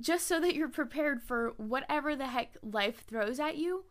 just 0.00 0.26
so 0.26 0.40
that 0.40 0.54
you're 0.54 0.68
prepared 0.68 1.22
for 1.22 1.54
whatever 1.56 2.16
the 2.16 2.26
heck 2.28 2.56
life 2.62 3.04
throws 3.06 3.38
at 3.38 3.56
you. 3.56 3.84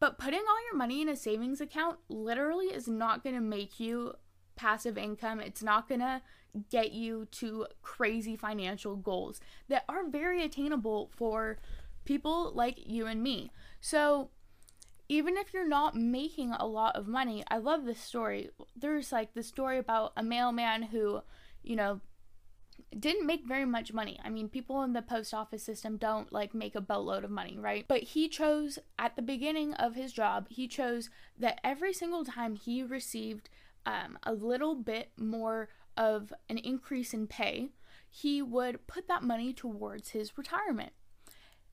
But 0.00 0.18
putting 0.18 0.40
all 0.40 0.64
your 0.66 0.76
money 0.76 1.02
in 1.02 1.08
a 1.08 1.16
savings 1.16 1.60
account 1.60 1.98
literally 2.08 2.66
is 2.66 2.86
not 2.86 3.24
going 3.24 3.34
to 3.34 3.40
make 3.40 3.80
you 3.80 4.14
passive 4.54 4.96
income. 4.96 5.40
It's 5.40 5.62
not 5.62 5.88
going 5.88 6.00
to 6.00 6.22
get 6.70 6.92
you 6.92 7.26
to 7.30 7.66
crazy 7.82 8.36
financial 8.36 8.96
goals 8.96 9.40
that 9.68 9.84
are 9.88 10.08
very 10.08 10.42
attainable 10.42 11.10
for 11.16 11.58
people 12.04 12.52
like 12.54 12.78
you 12.86 13.06
and 13.06 13.22
me. 13.22 13.50
So, 13.80 14.30
even 15.10 15.36
if 15.36 15.54
you're 15.54 15.68
not 15.68 15.94
making 15.94 16.52
a 16.52 16.66
lot 16.66 16.94
of 16.96 17.06
money, 17.06 17.42
I 17.50 17.58
love 17.58 17.84
this 17.84 18.00
story. 18.00 18.50
There's 18.76 19.10
like 19.10 19.32
the 19.32 19.42
story 19.42 19.78
about 19.78 20.12
a 20.16 20.22
mailman 20.22 20.82
who, 20.82 21.22
you 21.62 21.76
know, 21.76 22.00
didn't 22.98 23.26
make 23.26 23.46
very 23.46 23.64
much 23.64 23.92
money. 23.92 24.18
I 24.24 24.30
mean, 24.30 24.48
people 24.48 24.82
in 24.82 24.92
the 24.92 25.02
post 25.02 25.34
office 25.34 25.62
system 25.62 25.96
don't 25.96 26.32
like 26.32 26.54
make 26.54 26.74
a 26.74 26.80
boatload 26.80 27.24
of 27.24 27.30
money, 27.30 27.56
right? 27.58 27.84
But 27.88 28.02
he 28.02 28.28
chose 28.28 28.78
at 28.98 29.16
the 29.16 29.22
beginning 29.22 29.74
of 29.74 29.94
his 29.94 30.12
job, 30.12 30.46
he 30.48 30.68
chose 30.68 31.10
that 31.38 31.60
every 31.62 31.92
single 31.92 32.24
time 32.24 32.56
he 32.56 32.82
received 32.82 33.48
um, 33.86 34.18
a 34.22 34.32
little 34.32 34.74
bit 34.74 35.10
more 35.16 35.68
of 35.98 36.32
an 36.48 36.56
increase 36.56 37.12
in 37.12 37.26
pay, 37.26 37.68
he 38.08 38.40
would 38.40 38.86
put 38.86 39.08
that 39.08 39.22
money 39.22 39.52
towards 39.52 40.10
his 40.10 40.38
retirement. 40.38 40.92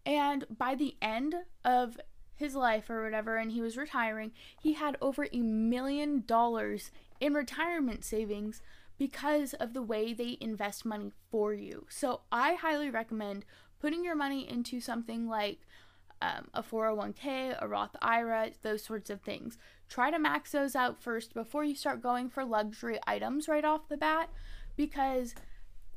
And 0.05 0.45
by 0.49 0.75
the 0.75 0.97
end 1.01 1.35
of 1.63 1.97
his 2.35 2.55
life 2.55 2.89
or 2.89 3.03
whatever, 3.03 3.37
and 3.37 3.51
he 3.51 3.61
was 3.61 3.77
retiring, 3.77 4.33
he 4.61 4.73
had 4.73 4.97
over 5.01 5.27
a 5.31 5.41
million 5.41 6.23
dollars 6.25 6.91
in 7.21 7.33
retirement 7.33 8.03
savings 8.03 8.61
because 8.97 9.53
of 9.53 9.73
the 9.73 9.81
way 9.81 10.13
they 10.13 10.37
invest 10.41 10.85
money 10.85 11.11
for 11.31 11.53
you. 11.53 11.85
So 11.89 12.21
I 12.31 12.55
highly 12.55 12.89
recommend 12.89 13.45
putting 13.79 14.03
your 14.03 14.15
money 14.15 14.49
into 14.49 14.79
something 14.79 15.27
like 15.27 15.59
um, 16.21 16.47
a 16.53 16.63
401k, 16.63 17.57
a 17.59 17.67
Roth 17.67 17.95
IRA, 18.01 18.51
those 18.61 18.83
sorts 18.83 19.09
of 19.09 19.21
things. 19.21 19.57
Try 19.89 20.11
to 20.11 20.19
max 20.19 20.51
those 20.51 20.75
out 20.75 21.01
first 21.01 21.33
before 21.33 21.63
you 21.63 21.75
start 21.75 22.01
going 22.01 22.29
for 22.29 22.43
luxury 22.43 22.99
items 23.05 23.47
right 23.47 23.65
off 23.65 23.89
the 23.89 23.97
bat 23.97 24.29
because 24.75 25.35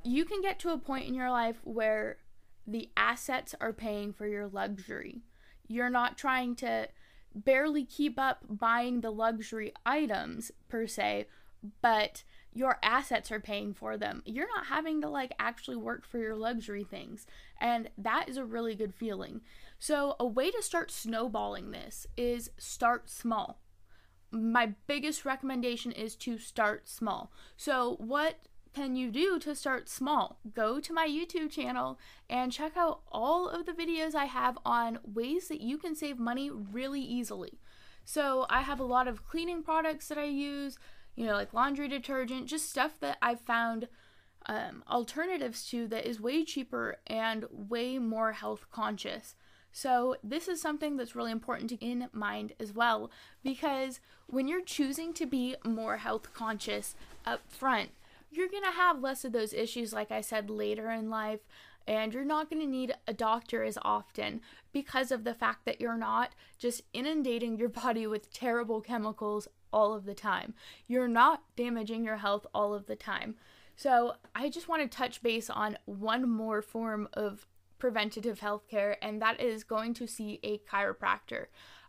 you 0.04 0.24
can 0.24 0.40
get 0.40 0.58
to 0.60 0.70
a 0.70 0.78
point 0.78 1.08
in 1.08 1.14
your 1.14 1.30
life 1.30 1.60
where 1.64 2.18
the 2.66 2.90
assets 2.96 3.54
are 3.60 3.72
paying 3.72 4.12
for 4.12 4.26
your 4.26 4.48
luxury. 4.48 5.22
You're 5.66 5.90
not 5.90 6.18
trying 6.18 6.54
to 6.56 6.88
barely 7.34 7.84
keep 7.84 8.18
up 8.18 8.44
buying 8.48 9.00
the 9.00 9.10
luxury 9.10 9.72
items 9.86 10.50
per 10.68 10.86
se, 10.86 11.26
but 11.80 12.24
your 12.52 12.78
assets 12.82 13.30
are 13.30 13.40
paying 13.40 13.74
for 13.74 13.96
them. 13.96 14.22
You're 14.24 14.48
not 14.54 14.66
having 14.66 15.00
to 15.02 15.08
like 15.08 15.32
actually 15.38 15.76
work 15.76 16.06
for 16.06 16.18
your 16.18 16.34
luxury 16.34 16.84
things. 16.84 17.26
And 17.60 17.88
that 17.98 18.28
is 18.28 18.36
a 18.36 18.44
really 18.44 18.74
good 18.74 18.94
feeling. 18.94 19.42
So, 19.78 20.16
a 20.18 20.26
way 20.26 20.50
to 20.50 20.62
start 20.62 20.90
snowballing 20.90 21.70
this 21.70 22.06
is 22.16 22.50
start 22.58 23.08
small. 23.08 23.60
My 24.32 24.74
biggest 24.88 25.24
recommendation 25.24 25.92
is 25.92 26.16
to 26.16 26.36
start 26.38 26.88
small. 26.88 27.30
So, 27.56 27.94
what 27.98 28.40
can 28.74 28.96
you 28.96 29.10
do 29.12 29.38
to 29.38 29.54
start 29.54 29.88
small? 29.88 30.40
Go 30.52 30.80
to 30.80 30.92
my 30.92 31.06
YouTube 31.06 31.50
channel 31.50 31.98
and 32.28 32.50
check 32.50 32.76
out 32.76 33.02
all 33.12 33.48
of 33.48 33.66
the 33.66 33.72
videos 33.72 34.16
I 34.16 34.24
have 34.24 34.58
on 34.64 34.98
ways 35.04 35.46
that 35.46 35.60
you 35.60 35.78
can 35.78 35.94
save 35.94 36.18
money 36.18 36.50
really 36.50 37.00
easily. 37.00 37.60
So, 38.04 38.46
I 38.50 38.62
have 38.62 38.80
a 38.80 38.84
lot 38.84 39.06
of 39.06 39.24
cleaning 39.24 39.62
products 39.62 40.08
that 40.08 40.18
I 40.18 40.24
use, 40.24 40.76
you 41.14 41.24
know, 41.24 41.34
like 41.34 41.54
laundry 41.54 41.86
detergent, 41.86 42.48
just 42.48 42.68
stuff 42.68 42.98
that 42.98 43.16
I've 43.22 43.40
found 43.40 43.86
um, 44.46 44.82
alternatives 44.90 45.68
to 45.70 45.86
that 45.88 46.04
is 46.04 46.20
way 46.20 46.44
cheaper 46.44 46.96
and 47.06 47.44
way 47.50 47.98
more 47.98 48.32
health 48.32 48.66
conscious. 48.72 49.36
So, 49.72 50.16
this 50.24 50.48
is 50.48 50.60
something 50.60 50.96
that's 50.96 51.14
really 51.14 51.30
important 51.30 51.70
to 51.70 51.76
keep 51.76 51.90
in 51.90 52.08
mind 52.12 52.52
as 52.58 52.72
well 52.72 53.10
because 53.42 54.00
when 54.26 54.48
you're 54.48 54.62
choosing 54.62 55.12
to 55.14 55.26
be 55.26 55.56
more 55.64 55.98
health 55.98 56.32
conscious 56.32 56.94
up 57.24 57.42
front, 57.48 57.90
you're 58.30 58.48
going 58.48 58.64
to 58.64 58.70
have 58.70 59.00
less 59.00 59.24
of 59.24 59.32
those 59.32 59.52
issues, 59.52 59.92
like 59.92 60.10
I 60.10 60.20
said, 60.20 60.50
later 60.50 60.90
in 60.90 61.10
life. 61.10 61.40
And 61.86 62.12
you're 62.12 62.24
not 62.24 62.50
going 62.50 62.60
to 62.60 62.68
need 62.68 62.94
a 63.06 63.14
doctor 63.14 63.64
as 63.64 63.78
often 63.80 64.42
because 64.72 65.10
of 65.10 65.24
the 65.24 65.32
fact 65.32 65.64
that 65.64 65.80
you're 65.80 65.96
not 65.96 66.32
just 66.58 66.82
inundating 66.92 67.56
your 67.56 67.68
body 67.70 68.06
with 68.06 68.32
terrible 68.32 68.80
chemicals 68.82 69.48
all 69.72 69.94
of 69.94 70.04
the 70.04 70.14
time. 70.14 70.54
You're 70.86 71.08
not 71.08 71.42
damaging 71.56 72.04
your 72.04 72.16
health 72.16 72.46
all 72.54 72.74
of 72.74 72.86
the 72.86 72.96
time. 72.96 73.36
So, 73.76 74.14
I 74.34 74.48
just 74.48 74.68
want 74.68 74.82
to 74.82 74.96
touch 74.96 75.22
base 75.22 75.48
on 75.48 75.78
one 75.84 76.28
more 76.28 76.62
form 76.62 77.08
of 77.12 77.46
preventative 77.78 78.40
health 78.40 78.68
care, 78.68 78.96
and 79.02 79.20
that 79.22 79.40
is 79.40 79.64
going 79.64 79.94
to 79.94 80.06
see 80.06 80.40
a 80.42 80.58
chiropractor. 80.58 81.46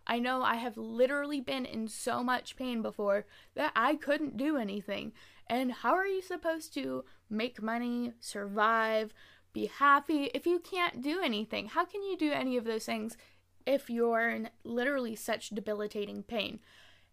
I 0.07 0.17
know 0.19 0.41
I 0.41 0.55
have 0.55 0.77
literally 0.77 1.39
been 1.39 1.65
in 1.65 1.87
so 1.87 2.23
much 2.23 2.55
pain 2.55 2.81
before 2.81 3.25
that 3.55 3.71
I 3.75 3.95
couldn't 3.95 4.37
do 4.37 4.57
anything. 4.57 5.11
And 5.47 5.71
how 5.71 5.93
are 5.93 6.07
you 6.07 6.21
supposed 6.21 6.73
to 6.75 7.05
make 7.29 7.61
money, 7.61 8.13
survive, 8.19 9.13
be 9.53 9.67
happy 9.67 10.31
if 10.33 10.45
you 10.45 10.59
can't 10.59 11.01
do 11.01 11.21
anything? 11.21 11.67
How 11.67 11.85
can 11.85 12.03
you 12.03 12.17
do 12.17 12.31
any 12.31 12.57
of 12.57 12.65
those 12.65 12.85
things 12.85 13.17
if 13.65 13.89
you're 13.89 14.29
in 14.29 14.49
literally 14.63 15.15
such 15.15 15.49
debilitating 15.49 16.23
pain? 16.23 16.59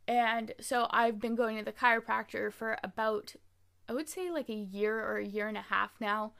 And 0.09 0.52
so 0.61 0.87
I've 0.90 1.21
been 1.21 1.35
going 1.35 1.59
to 1.59 1.64
the 1.64 1.73
chiropractor 1.73 2.52
for 2.52 2.78
about, 2.83 3.35
I 3.88 3.92
would 3.92 4.09
say 4.09 4.30
like 4.30 4.49
a 4.49 4.54
year 4.54 4.99
or 4.99 5.18
a 5.18 5.26
year 5.26 5.49
and 5.49 5.56
a 5.56 5.62
half 5.62 5.90
now 6.00 6.33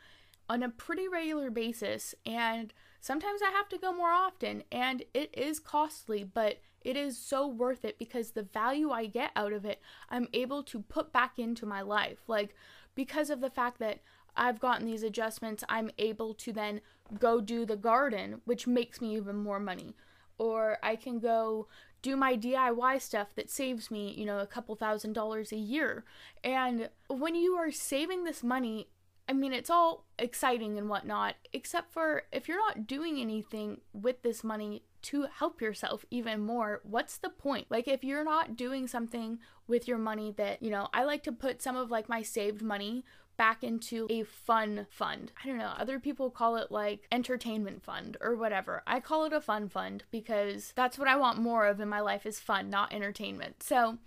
on 0.49 0.63
a 0.63 0.69
pretty 0.69 1.09
regular 1.09 1.51
basis. 1.51 2.15
And 2.25 2.73
sometimes 3.01 3.41
I 3.43 3.51
have 3.51 3.69
to 3.71 3.79
go 3.79 3.93
more 3.93 4.11
often. 4.11 4.63
And 4.71 5.05
it 5.15 5.31
is 5.37 5.59
costly, 5.59 6.25
but 6.25 6.61
it 6.83 6.97
is 6.97 7.19
so 7.19 7.47
worth 7.47 7.85
it 7.85 7.99
because 7.99 8.31
the 8.31 8.43
value 8.43 8.91
I 8.91 9.07
get 9.07 9.33
out 9.35 9.53
of 9.53 9.65
it, 9.65 9.81
I'm 10.09 10.29
able 10.33 10.63
to 10.65 10.81
put 10.81 11.13
back 11.13 11.39
into 11.39 11.67
my 11.67 11.83
life. 11.83 12.19
Like, 12.29 12.55
because 12.95 13.29
of 13.31 13.41
the 13.41 13.51
fact 13.51 13.79
that 13.81 14.01
I've 14.37 14.61
gotten 14.61 14.87
these 14.87 15.03
adjustments, 15.03 15.65
I'm 15.69 15.91
able 15.99 16.35
to 16.35 16.53
then 16.53 16.81
go 17.19 17.41
do 17.41 17.65
the 17.65 17.77
garden, 17.77 18.41
which 18.45 18.67
makes 18.67 19.01
me 19.01 19.17
even 19.17 19.37
more 19.37 19.59
money. 19.59 19.97
Or 20.39 20.79
I 20.83 20.97
can 20.97 21.19
go 21.19 21.67
do 22.03 22.17
my 22.17 22.37
DIY 22.37 23.01
stuff 23.01 23.35
that 23.35 23.51
saves 23.51 23.91
me, 23.91 24.15
you 24.17 24.25
know, 24.27 24.39
a 24.39 24.47
couple 24.47 24.77
thousand 24.77 25.15
dollars 25.15 25.51
a 25.51 25.57
year. 25.57 26.05
And 26.45 26.91
when 27.09 27.35
you 27.35 27.55
are 27.55 27.73
saving 27.73 28.25
this 28.25 28.43
money, 28.45 28.89
I 29.29 29.33
mean, 29.33 29.53
it's 29.53 29.71
all 29.71 30.05
exciting 30.19 30.79
and 30.79 30.89
whatnot, 30.89 31.35
except 31.53 31.93
for 31.93 32.23
if 32.33 32.47
you're 32.47 32.59
not 32.59 32.87
doing 32.87 33.19
anything 33.19 33.81
with 33.93 34.23
this 34.23 34.45
money 34.45 34.83
to 35.03 35.27
help 35.39 35.61
yourself 35.61 36.05
even 36.11 36.41
more, 36.41 36.81
what's 36.85 37.19
the 37.19 37.29
point? 37.29 37.67
Like, 37.69 37.89
if 37.89 38.05
you're 38.05 38.25
not 38.25 38.57
doing 38.57 38.87
something 38.87 39.39
with 39.67 39.89
your 39.89 39.99
money 39.99 40.33
that, 40.37 40.63
you 40.63 40.71
know, 40.71 40.89
I 40.93 41.05
like 41.05 41.23
to 41.25 41.33
put 41.33 41.63
some 41.63 41.77
of 41.77 41.91
like 41.91 42.09
my 42.09 42.23
saved 42.23 42.63
money 42.63 43.05
back 43.37 43.63
into 43.63 44.07
a 44.11 44.23
fun 44.23 44.87
fund. 44.91 45.33
I 45.43 45.47
don't 45.47 45.59
know, 45.59 45.75
other 45.77 45.99
people 45.99 46.31
call 46.31 46.57
it 46.57 46.71
like 46.71 47.07
entertainment 47.13 47.83
fund 47.83 48.17
or 48.21 48.35
whatever. 48.35 48.83
I 48.87 49.01
call 49.01 49.25
it 49.25 49.33
a 49.33 49.41
fun 49.41 49.69
fund 49.69 50.05
because 50.11 50.73
that's 50.75 50.99
what 50.99 51.09
I 51.09 51.17
want 51.17 51.39
more 51.39 51.67
of 51.67 51.81
in 51.81 51.89
my 51.89 52.01
life 52.01 52.27
is 52.27 52.41
fun, 52.41 52.71
not 52.71 52.93
entertainment. 52.93 53.63
So, 53.63 53.99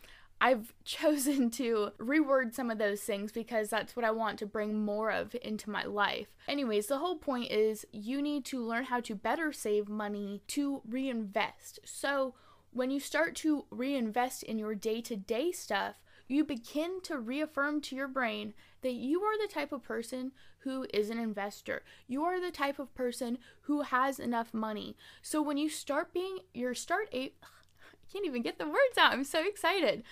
I've 0.41 0.74
chosen 0.84 1.50
to 1.51 1.91
reword 2.00 2.53
some 2.53 2.72
of 2.72 2.77
those 2.77 3.01
things 3.01 3.31
because 3.31 3.69
that's 3.69 3.96
what 3.96 4.05
I 4.05 4.12
want 4.12 4.39
to 4.39 4.46
bring 4.46 4.79
more 4.79 5.12
of 5.12 5.36
into 5.41 5.69
my 5.69 5.84
life. 5.84 6.27
Anyways, 6.48 6.88
the 6.88 7.00
whole 7.00 7.17
point 7.17 7.51
is 7.51 7.86
you 7.91 8.22
need 8.22 8.46
to 8.46 8.63
learn 8.63 8.86
how 8.86 9.00
to 9.01 9.15
better 9.15 9.51
save 9.51 9.88
money 9.88 10.41
to 10.48 10.81
reinvest. 10.88 11.79
So, 11.86 12.36
when 12.72 12.91
you 12.91 13.00
start 13.00 13.36
to 13.38 13.65
reinvest 13.72 14.43
in 14.43 14.60
your 14.60 14.75
day 14.75 15.01
to 15.01 15.15
day 15.15 15.51
stuff, 15.51 15.96
you 16.27 16.43
begin 16.43 17.01
to 17.01 17.17
reaffirm 17.17 17.81
to 17.81 17.96
your 17.96 18.08
brain 18.08 18.53
that 18.81 18.93
you 18.93 19.24
are 19.24 19.38
the 19.38 19.51
type 19.51 19.72
of 19.72 19.81
person 19.81 20.31
who 20.60 20.86
is 20.93 21.10
an 21.10 21.17
investor. 21.17 21.81
You 22.08 22.24
are 22.24 22.39
the 22.39 22.51
type 22.51 22.77
of 22.77 22.93
person 22.93 23.39
who 23.62 23.81
has 23.81 24.19
enough 24.19 24.53
money. 24.53 24.96
So 25.24 25.41
when 25.41 25.58
you 25.58 25.69
start 25.69 26.13
being 26.13 26.39
your 26.53 26.75
start 26.75 27.10
a 27.13 27.34
I 27.41 28.12
can't 28.12 28.25
even 28.25 28.41
get 28.41 28.58
the 28.58 28.65
words 28.65 28.98
out. 28.98 29.13
I'm 29.13 29.24
so 29.24 29.43
excited. 29.46 30.03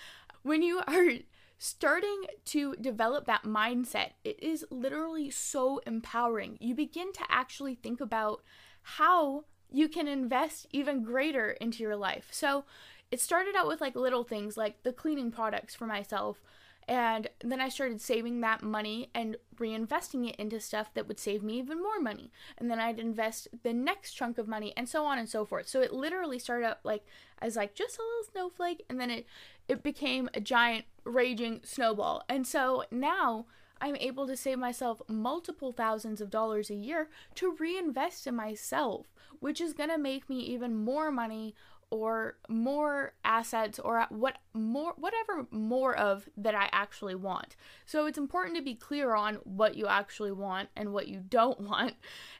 When 0.48 0.62
you 0.62 0.82
are 0.88 1.10
starting 1.58 2.24
to 2.46 2.78
develop 2.78 3.26
that 3.26 3.44
mindset, 3.44 4.12
it 4.24 4.42
is 4.42 4.66
literally 4.72 5.30
so 5.30 5.82
empowering. 5.86 6.58
You 6.62 6.74
begin 6.74 7.12
to 7.12 7.26
actually 7.28 7.76
think 7.76 8.00
about 8.00 8.44
how 8.82 9.44
you 9.70 9.90
can 9.90 10.08
invest 10.08 10.66
even 10.72 11.04
greater 11.04 11.52
into 11.52 11.84
your 11.84 11.98
life. 11.98 12.30
So, 12.32 12.64
it 13.12 13.20
started 13.20 13.58
out 13.58 13.68
with 13.68 13.82
like 13.82 13.98
little 13.98 14.24
things 14.24 14.56
like 14.56 14.84
the 14.84 14.94
cleaning 14.94 15.32
products 15.32 15.76
for 15.76 15.86
myself. 15.86 16.42
And 16.88 17.28
then 17.44 17.60
I 17.60 17.68
started 17.68 18.00
saving 18.00 18.40
that 18.42 18.64
money 18.64 19.10
and 19.14 19.36
reinvesting 19.58 20.30
it 20.30 20.38
into 20.38 20.60
stuff 20.60 20.94
that 20.94 21.08
would 21.08 21.20
save 21.20 21.44
me 21.44 21.60
even 21.60 21.84
more 21.84 22.00
money. 22.00 22.32
And 22.58 22.72
then 22.72 22.80
I'd 22.80 23.00
invest 23.00 23.50
the 23.64 23.74
next 23.74 24.14
chunk 24.14 24.38
of 24.38 24.48
money 24.48 24.74
and 24.78 24.88
so 24.88 25.06
on 25.06 25.20
and 25.20 25.28
so 25.28 25.46
forth. 25.46 25.68
So 25.68 25.82
it 25.82 25.92
literally 25.92 26.40
started 26.40 26.66
out 26.66 26.80
like 26.84 27.06
as 27.42 27.58
like 27.58 27.76
just 27.76 27.98
a 27.98 28.02
little 28.02 28.32
snowflake 28.32 28.86
and 28.90 29.00
then 29.00 29.12
it 29.12 29.26
it 29.68 29.84
became 29.84 30.30
a 30.34 30.40
giant 30.40 30.86
raging 31.04 31.60
snowball. 31.64 32.24
And 32.30 32.48
so 32.48 32.86
now 32.90 33.48
I'm 33.82 33.98
able 33.98 34.26
to 34.28 34.38
save 34.38 34.58
myself 34.58 35.02
multiple 35.08 35.72
thousands 35.72 36.22
of 36.22 36.30
dollars 36.30 36.70
a 36.70 36.76
year 36.76 37.10
to 37.36 37.56
reinvest 37.60 38.28
in 38.28 38.36
myself, 38.36 39.08
which 39.40 39.62
is 39.62 39.74
going 39.74 39.90
to 39.90 39.98
make 39.98 40.30
me 40.30 40.40
even 40.40 40.76
more 40.76 41.12
money 41.12 41.54
or 41.90 42.38
more 42.50 43.14
assets 43.24 43.80
or 43.80 44.06
what 44.10 44.38
more 44.54 44.94
whatever 44.98 45.48
more 45.52 45.96
of 45.96 46.28
that 46.36 46.54
I 46.54 46.70
actually 46.72 47.16
want. 47.16 47.56
So 47.86 48.06
it's 48.06 48.18
important 48.18 48.58
to 48.58 48.64
be 48.64 48.76
clear 48.76 49.16
on 49.16 49.36
what 49.44 49.76
you 49.76 49.88
actually 49.88 50.34
want 50.34 50.70
and 50.76 50.92
what 50.92 51.08
you 51.08 51.24
don't 51.28 51.60
want 51.70 51.96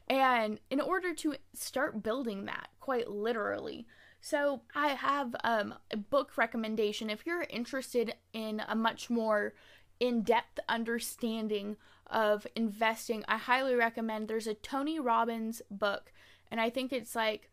and 0.08 0.60
in 0.70 0.82
order 0.82 1.14
to 1.14 1.36
start 1.54 2.04
building 2.04 2.46
that 2.46 2.70
quite 2.80 3.10
literally. 3.10 3.88
So 4.20 4.62
I 4.76 4.90
have 4.90 5.36
um, 5.44 5.76
a 5.92 5.98
book 5.98 6.38
recommendation 6.38 7.10
if 7.10 7.26
you're 7.26 7.46
interested 7.50 8.16
in 8.34 8.62
a 8.68 8.76
much 8.76 9.10
more 9.10 9.54
in-depth 10.00 10.60
understanding 10.68 11.78
of 12.08 12.46
investing. 12.56 13.24
I 13.28 13.38
highly 13.38 13.76
recommend 13.76 14.28
there's 14.28 14.48
a 14.48 14.54
Tony 14.54 15.00
Robbins 15.00 15.62
book 15.72 16.12
and 16.52 16.60
I 16.60 16.70
think 16.70 16.92
it's 16.92 17.16
like 17.16 17.50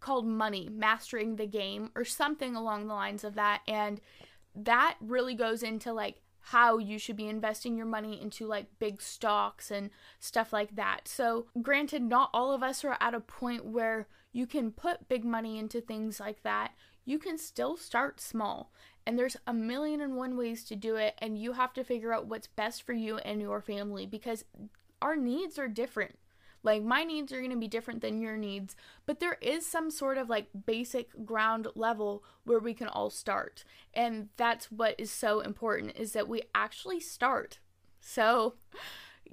called 0.00 0.26
Money 0.26 0.68
Mastering 0.70 1.36
the 1.36 1.46
Game 1.46 1.90
or 1.94 2.04
something 2.04 2.56
along 2.56 2.86
the 2.86 2.94
lines 2.94 3.24
of 3.24 3.34
that. 3.34 3.62
And 3.68 4.00
that 4.54 4.96
really 5.00 5.34
goes 5.34 5.62
into 5.62 5.92
like 5.92 6.22
how 6.40 6.78
you 6.78 6.98
should 6.98 7.16
be 7.16 7.28
investing 7.28 7.76
your 7.76 7.86
money 7.86 8.20
into 8.20 8.46
like 8.46 8.66
big 8.78 9.02
stocks 9.02 9.70
and 9.70 9.90
stuff 10.18 10.52
like 10.52 10.74
that. 10.76 11.06
So, 11.06 11.46
granted, 11.62 12.02
not 12.02 12.30
all 12.32 12.52
of 12.52 12.62
us 12.62 12.84
are 12.84 12.96
at 13.00 13.14
a 13.14 13.20
point 13.20 13.64
where 13.64 14.08
you 14.32 14.46
can 14.46 14.70
put 14.70 15.08
big 15.08 15.24
money 15.24 15.58
into 15.58 15.80
things 15.80 16.18
like 16.18 16.42
that. 16.42 16.72
You 17.04 17.18
can 17.18 17.36
still 17.38 17.76
start 17.76 18.20
small. 18.20 18.72
And 19.06 19.18
there's 19.18 19.36
a 19.46 19.52
million 19.52 20.00
and 20.00 20.16
one 20.16 20.36
ways 20.36 20.64
to 20.64 20.76
do 20.76 20.96
it, 20.96 21.14
and 21.18 21.38
you 21.38 21.52
have 21.52 21.72
to 21.74 21.84
figure 21.84 22.12
out 22.12 22.26
what's 22.26 22.46
best 22.46 22.82
for 22.82 22.92
you 22.92 23.16
and 23.18 23.40
your 23.40 23.60
family 23.60 24.06
because 24.06 24.44
our 25.02 25.16
needs 25.16 25.58
are 25.58 25.68
different. 25.68 26.18
Like 26.62 26.82
my 26.82 27.04
needs 27.04 27.32
are 27.32 27.40
going 27.40 27.50
to 27.50 27.56
be 27.56 27.68
different 27.68 28.02
than 28.02 28.20
your 28.20 28.36
needs, 28.36 28.76
but 29.06 29.20
there 29.20 29.38
is 29.40 29.66
some 29.66 29.90
sort 29.90 30.18
of 30.18 30.28
like 30.28 30.48
basic 30.66 31.24
ground 31.24 31.68
level 31.74 32.22
where 32.44 32.58
we 32.58 32.74
can 32.74 32.88
all 32.88 33.10
start. 33.10 33.64
And 33.94 34.28
that's 34.36 34.70
what 34.70 34.94
is 34.98 35.10
so 35.10 35.40
important 35.40 35.96
is 35.96 36.12
that 36.12 36.28
we 36.28 36.42
actually 36.54 37.00
start. 37.00 37.58
So, 38.00 38.54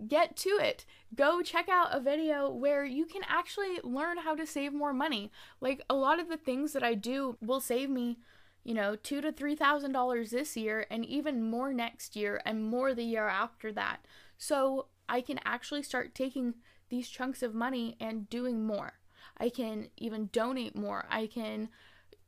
get 0.07 0.35
to 0.37 0.49
it. 0.49 0.85
Go 1.15 1.41
check 1.41 1.69
out 1.69 1.95
a 1.95 1.99
video 1.99 2.49
where 2.49 2.85
you 2.85 3.05
can 3.05 3.23
actually 3.27 3.79
learn 3.83 4.19
how 4.19 4.35
to 4.35 4.45
save 4.45 4.73
more 4.73 4.93
money. 4.93 5.31
Like 5.61 5.81
a 5.89 5.95
lot 5.95 6.19
of 6.19 6.29
the 6.29 6.37
things 6.37 6.73
that 6.73 6.83
I 6.83 6.93
do 6.93 7.37
will 7.41 7.61
save 7.61 7.89
me, 7.89 8.19
you 8.63 8.73
know, 8.73 8.95
two 8.95 9.21
to 9.21 9.31
three 9.31 9.55
thousand 9.55 9.93
dollars 9.93 10.31
this 10.31 10.55
year 10.55 10.85
and 10.89 11.05
even 11.05 11.49
more 11.49 11.73
next 11.73 12.15
year 12.15 12.41
and 12.45 12.65
more 12.65 12.93
the 12.93 13.03
year 13.03 13.27
after 13.27 13.71
that. 13.73 14.05
So 14.37 14.87
I 15.09 15.21
can 15.21 15.39
actually 15.45 15.83
start 15.83 16.13
taking 16.13 16.55
these 16.89 17.09
chunks 17.09 17.43
of 17.43 17.53
money 17.53 17.95
and 17.99 18.29
doing 18.29 18.65
more. 18.65 18.93
I 19.37 19.49
can 19.49 19.89
even 19.97 20.29
donate 20.31 20.75
more. 20.75 21.05
I 21.09 21.27
can, 21.27 21.69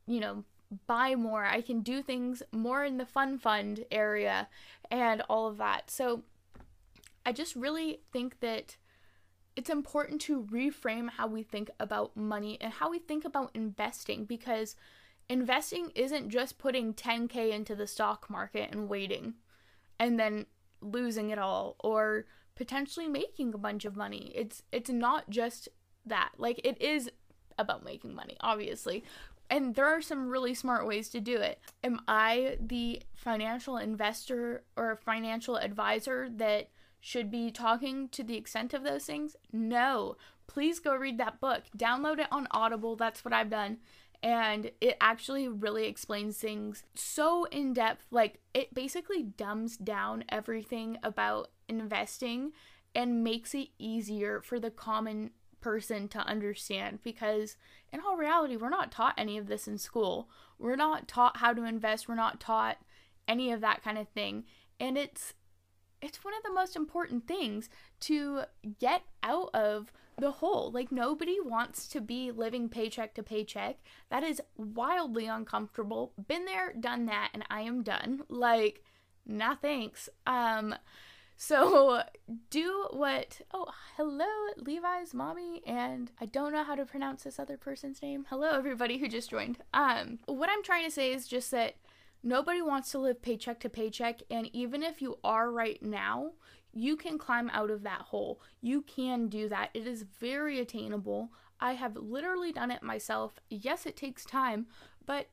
you 0.06 0.20
know, 0.20 0.44
buy 0.86 1.14
more. 1.14 1.44
I 1.44 1.60
can 1.60 1.80
do 1.80 2.02
things 2.02 2.42
more 2.52 2.84
in 2.84 2.98
the 2.98 3.06
fun 3.06 3.38
fund 3.38 3.84
area 3.90 4.48
and 4.90 5.22
all 5.28 5.48
of 5.48 5.58
that. 5.58 5.90
So 5.90 6.22
I 7.26 7.32
just 7.32 7.56
really 7.56 8.00
think 8.12 8.40
that 8.40 8.76
it's 9.56 9.70
important 9.70 10.20
to 10.22 10.44
reframe 10.44 11.10
how 11.10 11.26
we 11.26 11.42
think 11.42 11.70
about 11.80 12.16
money 12.16 12.56
and 12.60 12.72
how 12.72 12.90
we 12.90 12.98
think 12.98 13.24
about 13.24 13.50
investing 13.54 14.24
because 14.24 14.76
investing 15.28 15.90
isn't 15.94 16.30
just 16.30 16.58
putting 16.58 16.94
10k 16.94 17.50
into 17.52 17.74
the 17.74 17.86
stock 17.86 18.30
market 18.30 18.70
and 18.72 18.88
waiting 18.88 19.34
and 19.98 20.18
then 20.18 20.46
losing 20.80 21.30
it 21.30 21.38
all 21.38 21.76
or 21.80 22.26
potentially 22.54 23.08
making 23.08 23.54
a 23.54 23.58
bunch 23.58 23.84
of 23.84 23.96
money. 23.96 24.32
It's 24.34 24.62
it's 24.72 24.90
not 24.90 25.30
just 25.30 25.68
that. 26.06 26.32
Like 26.38 26.60
it 26.64 26.80
is 26.80 27.10
about 27.58 27.84
making 27.84 28.14
money, 28.14 28.36
obviously. 28.40 29.04
And 29.48 29.74
there 29.74 29.86
are 29.86 30.00
some 30.00 30.28
really 30.28 30.54
smart 30.54 30.86
ways 30.86 31.08
to 31.10 31.20
do 31.20 31.36
it. 31.38 31.58
Am 31.82 32.00
I 32.06 32.56
the 32.60 33.02
financial 33.14 33.76
investor 33.76 34.62
or 34.76 34.96
financial 34.96 35.56
advisor 35.56 36.28
that 36.36 36.70
should 37.00 37.30
be 37.30 37.50
talking 37.50 38.08
to 38.10 38.22
the 38.22 38.36
extent 38.36 38.74
of 38.74 38.84
those 38.84 39.04
things? 39.04 39.36
No. 39.52 40.16
Please 40.46 40.78
go 40.78 40.94
read 40.94 41.18
that 41.18 41.40
book. 41.40 41.64
Download 41.76 42.18
it 42.20 42.28
on 42.30 42.46
Audible. 42.52 42.94
That's 42.94 43.24
what 43.24 43.34
I've 43.34 43.50
done. 43.50 43.78
And 44.22 44.70
it 44.80 44.96
actually 45.00 45.48
really 45.48 45.86
explains 45.86 46.36
things 46.36 46.84
so 46.94 47.44
in 47.44 47.72
depth. 47.72 48.06
Like, 48.10 48.40
it 48.52 48.74
basically 48.74 49.22
dumbs 49.22 49.76
down 49.78 50.24
everything 50.28 50.98
about 51.02 51.50
investing 51.68 52.52
and 52.94 53.24
makes 53.24 53.54
it 53.54 53.68
easier 53.78 54.42
for 54.42 54.58
the 54.58 54.70
common 54.70 55.30
person 55.60 56.08
to 56.08 56.18
understand 56.20 56.98
because 57.02 57.56
in 57.92 58.00
all 58.00 58.16
reality 58.16 58.56
we're 58.56 58.70
not 58.70 58.90
taught 58.90 59.14
any 59.18 59.36
of 59.36 59.46
this 59.46 59.68
in 59.68 59.76
school 59.76 60.28
we're 60.58 60.74
not 60.74 61.06
taught 61.06 61.36
how 61.36 61.52
to 61.52 61.64
invest 61.64 62.08
we're 62.08 62.14
not 62.14 62.40
taught 62.40 62.78
any 63.28 63.52
of 63.52 63.60
that 63.60 63.82
kind 63.82 63.98
of 63.98 64.08
thing 64.08 64.44
and 64.78 64.96
it's 64.96 65.34
it's 66.00 66.24
one 66.24 66.34
of 66.34 66.42
the 66.42 66.52
most 66.52 66.76
important 66.76 67.26
things 67.26 67.68
to 68.00 68.42
get 68.78 69.02
out 69.22 69.50
of 69.54 69.92
the 70.20 70.32
whole. 70.32 70.70
Like, 70.70 70.92
nobody 70.92 71.38
wants 71.40 71.88
to 71.88 72.00
be 72.00 72.30
living 72.30 72.68
paycheck 72.68 73.14
to 73.14 73.22
paycheck. 73.22 73.78
That 74.10 74.22
is 74.22 74.40
wildly 74.56 75.26
uncomfortable. 75.26 76.12
Been 76.28 76.44
there, 76.44 76.72
done 76.78 77.06
that, 77.06 77.30
and 77.34 77.44
I 77.50 77.62
am 77.62 77.82
done. 77.82 78.22
Like, 78.28 78.82
nah, 79.26 79.56
thanks. 79.56 80.08
Um, 80.26 80.74
so 81.36 82.02
do 82.50 82.86
what. 82.90 83.40
Oh, 83.52 83.72
hello, 83.96 84.26
Levi's 84.58 85.14
mommy, 85.14 85.62
and 85.66 86.10
I 86.20 86.26
don't 86.26 86.52
know 86.52 86.64
how 86.64 86.74
to 86.74 86.84
pronounce 86.84 87.24
this 87.24 87.38
other 87.38 87.56
person's 87.56 88.02
name. 88.02 88.26
Hello, 88.28 88.50
everybody 88.50 88.98
who 88.98 89.08
just 89.08 89.30
joined. 89.30 89.58
Um, 89.72 90.18
what 90.26 90.50
I'm 90.50 90.62
trying 90.62 90.84
to 90.84 90.90
say 90.90 91.12
is 91.12 91.26
just 91.26 91.50
that 91.52 91.76
nobody 92.22 92.60
wants 92.60 92.90
to 92.92 92.98
live 92.98 93.22
paycheck 93.22 93.58
to 93.60 93.70
paycheck, 93.70 94.20
and 94.30 94.50
even 94.52 94.82
if 94.82 95.00
you 95.00 95.18
are 95.24 95.50
right 95.50 95.82
now, 95.82 96.32
you 96.72 96.96
can 96.96 97.18
climb 97.18 97.50
out 97.50 97.70
of 97.70 97.82
that 97.82 98.02
hole. 98.02 98.40
You 98.60 98.82
can 98.82 99.28
do 99.28 99.48
that. 99.48 99.70
It 99.74 99.86
is 99.86 100.02
very 100.02 100.60
attainable. 100.60 101.30
I 101.60 101.74
have 101.74 101.96
literally 101.96 102.52
done 102.52 102.70
it 102.70 102.82
myself. 102.82 103.38
Yes, 103.48 103.86
it 103.86 103.96
takes 103.96 104.24
time, 104.24 104.66
but 105.06 105.28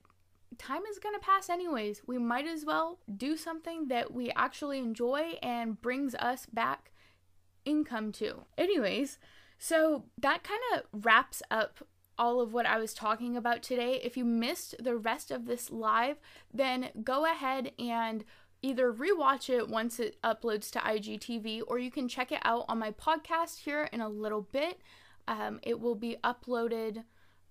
time 0.57 0.83
is 0.89 0.99
going 0.99 1.15
to 1.15 1.25
pass 1.25 1.49
anyways. 1.49 2.01
We 2.05 2.17
might 2.17 2.47
as 2.47 2.65
well 2.65 2.99
do 3.15 3.37
something 3.37 3.87
that 3.87 4.13
we 4.13 4.31
actually 4.31 4.79
enjoy 4.79 5.37
and 5.41 5.81
brings 5.81 6.15
us 6.15 6.45
back 6.45 6.91
income 7.65 8.11
to. 8.13 8.45
Anyways, 8.57 9.19
so 9.57 10.05
that 10.17 10.43
kind 10.43 10.61
of 10.75 11.05
wraps 11.05 11.41
up 11.51 11.83
all 12.17 12.41
of 12.41 12.53
what 12.53 12.65
I 12.65 12.77
was 12.77 12.93
talking 12.93 13.37
about 13.37 13.61
today. 13.61 13.99
If 14.03 14.17
you 14.17 14.25
missed 14.25 14.75
the 14.83 14.95
rest 14.95 15.29
of 15.31 15.45
this 15.45 15.69
live, 15.69 16.17
then 16.53 16.89
go 17.03 17.25
ahead 17.25 17.71
and 17.77 18.23
either 18.67 18.91
rewatch 18.91 19.49
it 19.49 19.69
once 19.69 19.99
it 19.99 20.17
uploads 20.23 20.69
to 20.71 20.79
IGTV 20.79 21.61
or 21.67 21.79
you 21.79 21.89
can 21.89 22.07
check 22.07 22.31
it 22.31 22.41
out 22.43 22.65
on 22.67 22.77
my 22.77 22.91
podcast 22.91 23.59
here 23.59 23.89
in 23.93 24.01
a 24.01 24.09
little 24.09 24.41
bit. 24.41 24.79
Um, 25.27 25.59
it 25.63 25.79
will 25.79 25.95
be 25.95 26.17
uploaded 26.23 27.03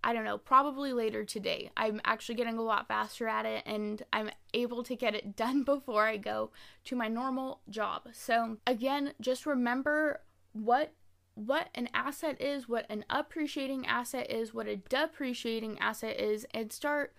I 0.05 0.13
don't 0.13 0.25
know, 0.25 0.39
probably 0.39 0.93
later 0.93 1.25
today. 1.25 1.73
I'm 1.77 2.01
actually 2.05 2.37
getting 2.37 2.59
a 2.59 2.63
lot 2.63 2.87
faster 2.87 3.27
at 3.27 3.45
it 3.45 3.65
and 3.67 4.05
I'm 4.13 4.31
able 4.55 4.85
to 4.85 4.95
get 4.95 5.17
it 5.17 5.35
done 5.37 5.65
before 5.65 6.07
I 6.07 6.17
go 6.17 6.53
to 6.85 6.95
my 6.95 7.09
normal 7.09 7.61
job. 7.69 8.03
So, 8.13 8.59
again, 8.69 9.15
just 9.21 9.47
remember 9.47 10.21
what 10.53 10.93
what 11.35 11.69
an 11.75 11.89
asset 11.93 12.41
is, 12.41 12.69
what 12.69 12.87
an 12.89 13.05
appreciating 13.11 13.85
asset 13.87 14.31
is, 14.31 14.55
what 14.55 14.69
a 14.69 14.77
depreciating 14.77 15.79
asset 15.81 16.21
is 16.21 16.47
and 16.55 16.73
start 16.73 17.13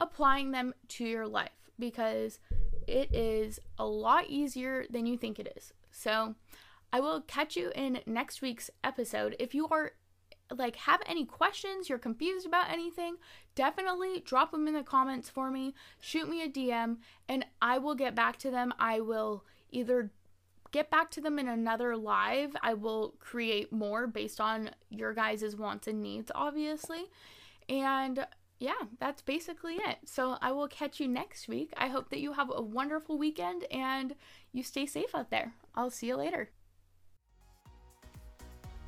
applying 0.00 0.52
them 0.52 0.74
to 0.88 1.04
your 1.04 1.26
life 1.26 1.50
because 1.78 2.38
it 2.88 3.14
is 3.14 3.60
a 3.78 3.86
lot 3.86 4.26
easier 4.28 4.86
than 4.90 5.06
you 5.06 5.16
think 5.16 5.38
it 5.38 5.52
is. 5.56 5.72
So, 5.90 6.34
I 6.92 7.00
will 7.00 7.20
catch 7.20 7.56
you 7.56 7.70
in 7.74 8.00
next 8.06 8.40
week's 8.40 8.70
episode. 8.82 9.36
If 9.38 9.54
you 9.54 9.68
are 9.68 9.92
like 10.56 10.76
have 10.76 11.02
any 11.06 11.24
questions, 11.24 11.88
you're 11.88 11.98
confused 11.98 12.46
about 12.46 12.70
anything, 12.70 13.16
definitely 13.54 14.22
drop 14.24 14.50
them 14.50 14.66
in 14.66 14.74
the 14.74 14.82
comments 14.82 15.28
for 15.28 15.50
me. 15.50 15.74
Shoot 16.00 16.28
me 16.28 16.42
a 16.42 16.48
DM 16.48 16.96
and 17.28 17.44
I 17.60 17.78
will 17.78 17.94
get 17.94 18.14
back 18.14 18.38
to 18.38 18.50
them. 18.50 18.72
I 18.78 19.00
will 19.00 19.44
either 19.70 20.10
get 20.70 20.90
back 20.90 21.10
to 21.12 21.20
them 21.20 21.38
in 21.38 21.48
another 21.48 21.96
live. 21.96 22.56
I 22.62 22.74
will 22.74 23.14
create 23.18 23.72
more 23.72 24.06
based 24.06 24.40
on 24.40 24.70
your 24.90 25.14
guys' 25.14 25.56
wants 25.56 25.86
and 25.86 26.02
needs, 26.02 26.30
obviously. 26.34 27.04
And 27.68 28.26
yeah, 28.58 28.72
that's 28.98 29.22
basically 29.22 29.74
it. 29.74 29.98
So 30.04 30.36
I 30.42 30.52
will 30.52 30.68
catch 30.68 31.00
you 31.00 31.08
next 31.08 31.48
week. 31.48 31.72
I 31.76 31.88
hope 31.88 32.10
that 32.10 32.20
you 32.20 32.32
have 32.32 32.50
a 32.54 32.62
wonderful 32.62 33.18
weekend 33.18 33.64
and 33.70 34.14
you 34.52 34.62
stay 34.62 34.86
safe 34.86 35.14
out 35.14 35.30
there. 35.30 35.54
I'll 35.74 35.90
see 35.90 36.08
you 36.08 36.16
later. 36.16 36.50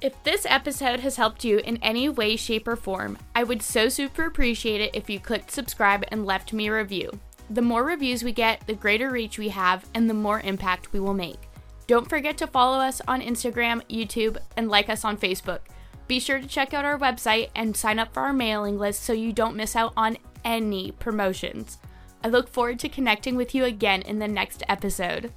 If 0.01 0.23
this 0.25 0.47
episode 0.49 1.01
has 1.01 1.17
helped 1.17 1.45
you 1.45 1.59
in 1.59 1.77
any 1.83 2.09
way, 2.09 2.35
shape, 2.35 2.67
or 2.67 2.75
form, 2.75 3.19
I 3.35 3.45
would 3.45 3.61
so 3.61 3.91
super 3.91 4.25
appreciate 4.25 4.81
it 4.81 4.95
if 4.95 5.11
you 5.11 5.21
clicked 5.21 5.51
subscribe 5.51 6.05
and 6.09 6.25
left 6.25 6.55
me 6.55 6.69
a 6.69 6.75
review. 6.75 7.11
The 7.51 7.61
more 7.61 7.85
reviews 7.85 8.25
we 8.25 8.33
get, 8.33 8.67
the 8.67 8.75
greater 8.75 9.11
reach 9.11 9.39
we 9.39 9.51
have, 9.51 9.85
and 9.95 10.09
the 10.09 10.15
more 10.15 10.41
impact 10.41 10.95
we 10.95 11.01
will 11.01 11.13
make. 11.13 11.41
Don't 11.87 12.09
forget 12.09 12.39
to 12.39 12.47
follow 12.47 12.79
us 12.79 13.03
on 13.09 13.21
Instagram, 13.21 13.83
YouTube, 13.91 14.39
and 14.57 14.71
like 14.71 14.89
us 14.89 15.05
on 15.05 15.19
Facebook. 15.19 15.61
Be 16.11 16.19
sure 16.19 16.41
to 16.41 16.47
check 16.49 16.75
out 16.75 16.85
our 16.85 16.99
website 16.99 17.51
and 17.55 17.77
sign 17.77 18.01
up 18.01 18.13
for 18.13 18.23
our 18.23 18.33
mailing 18.33 18.81
list 18.81 19.05
so 19.05 19.13
you 19.13 19.33
don't 19.33 19.55
miss 19.55 19.77
out 19.77 19.93
on 19.97 20.19
any 20.45 20.91
promotions. 20.91 21.79
I 22.25 22.27
look 22.27 22.49
forward 22.49 22.81
to 22.81 22.89
connecting 22.89 23.37
with 23.37 23.55
you 23.55 23.65
again 23.65 24.03
in 24.03 24.19
the 24.19 24.27
next 24.27 24.65
episode. 24.69 25.33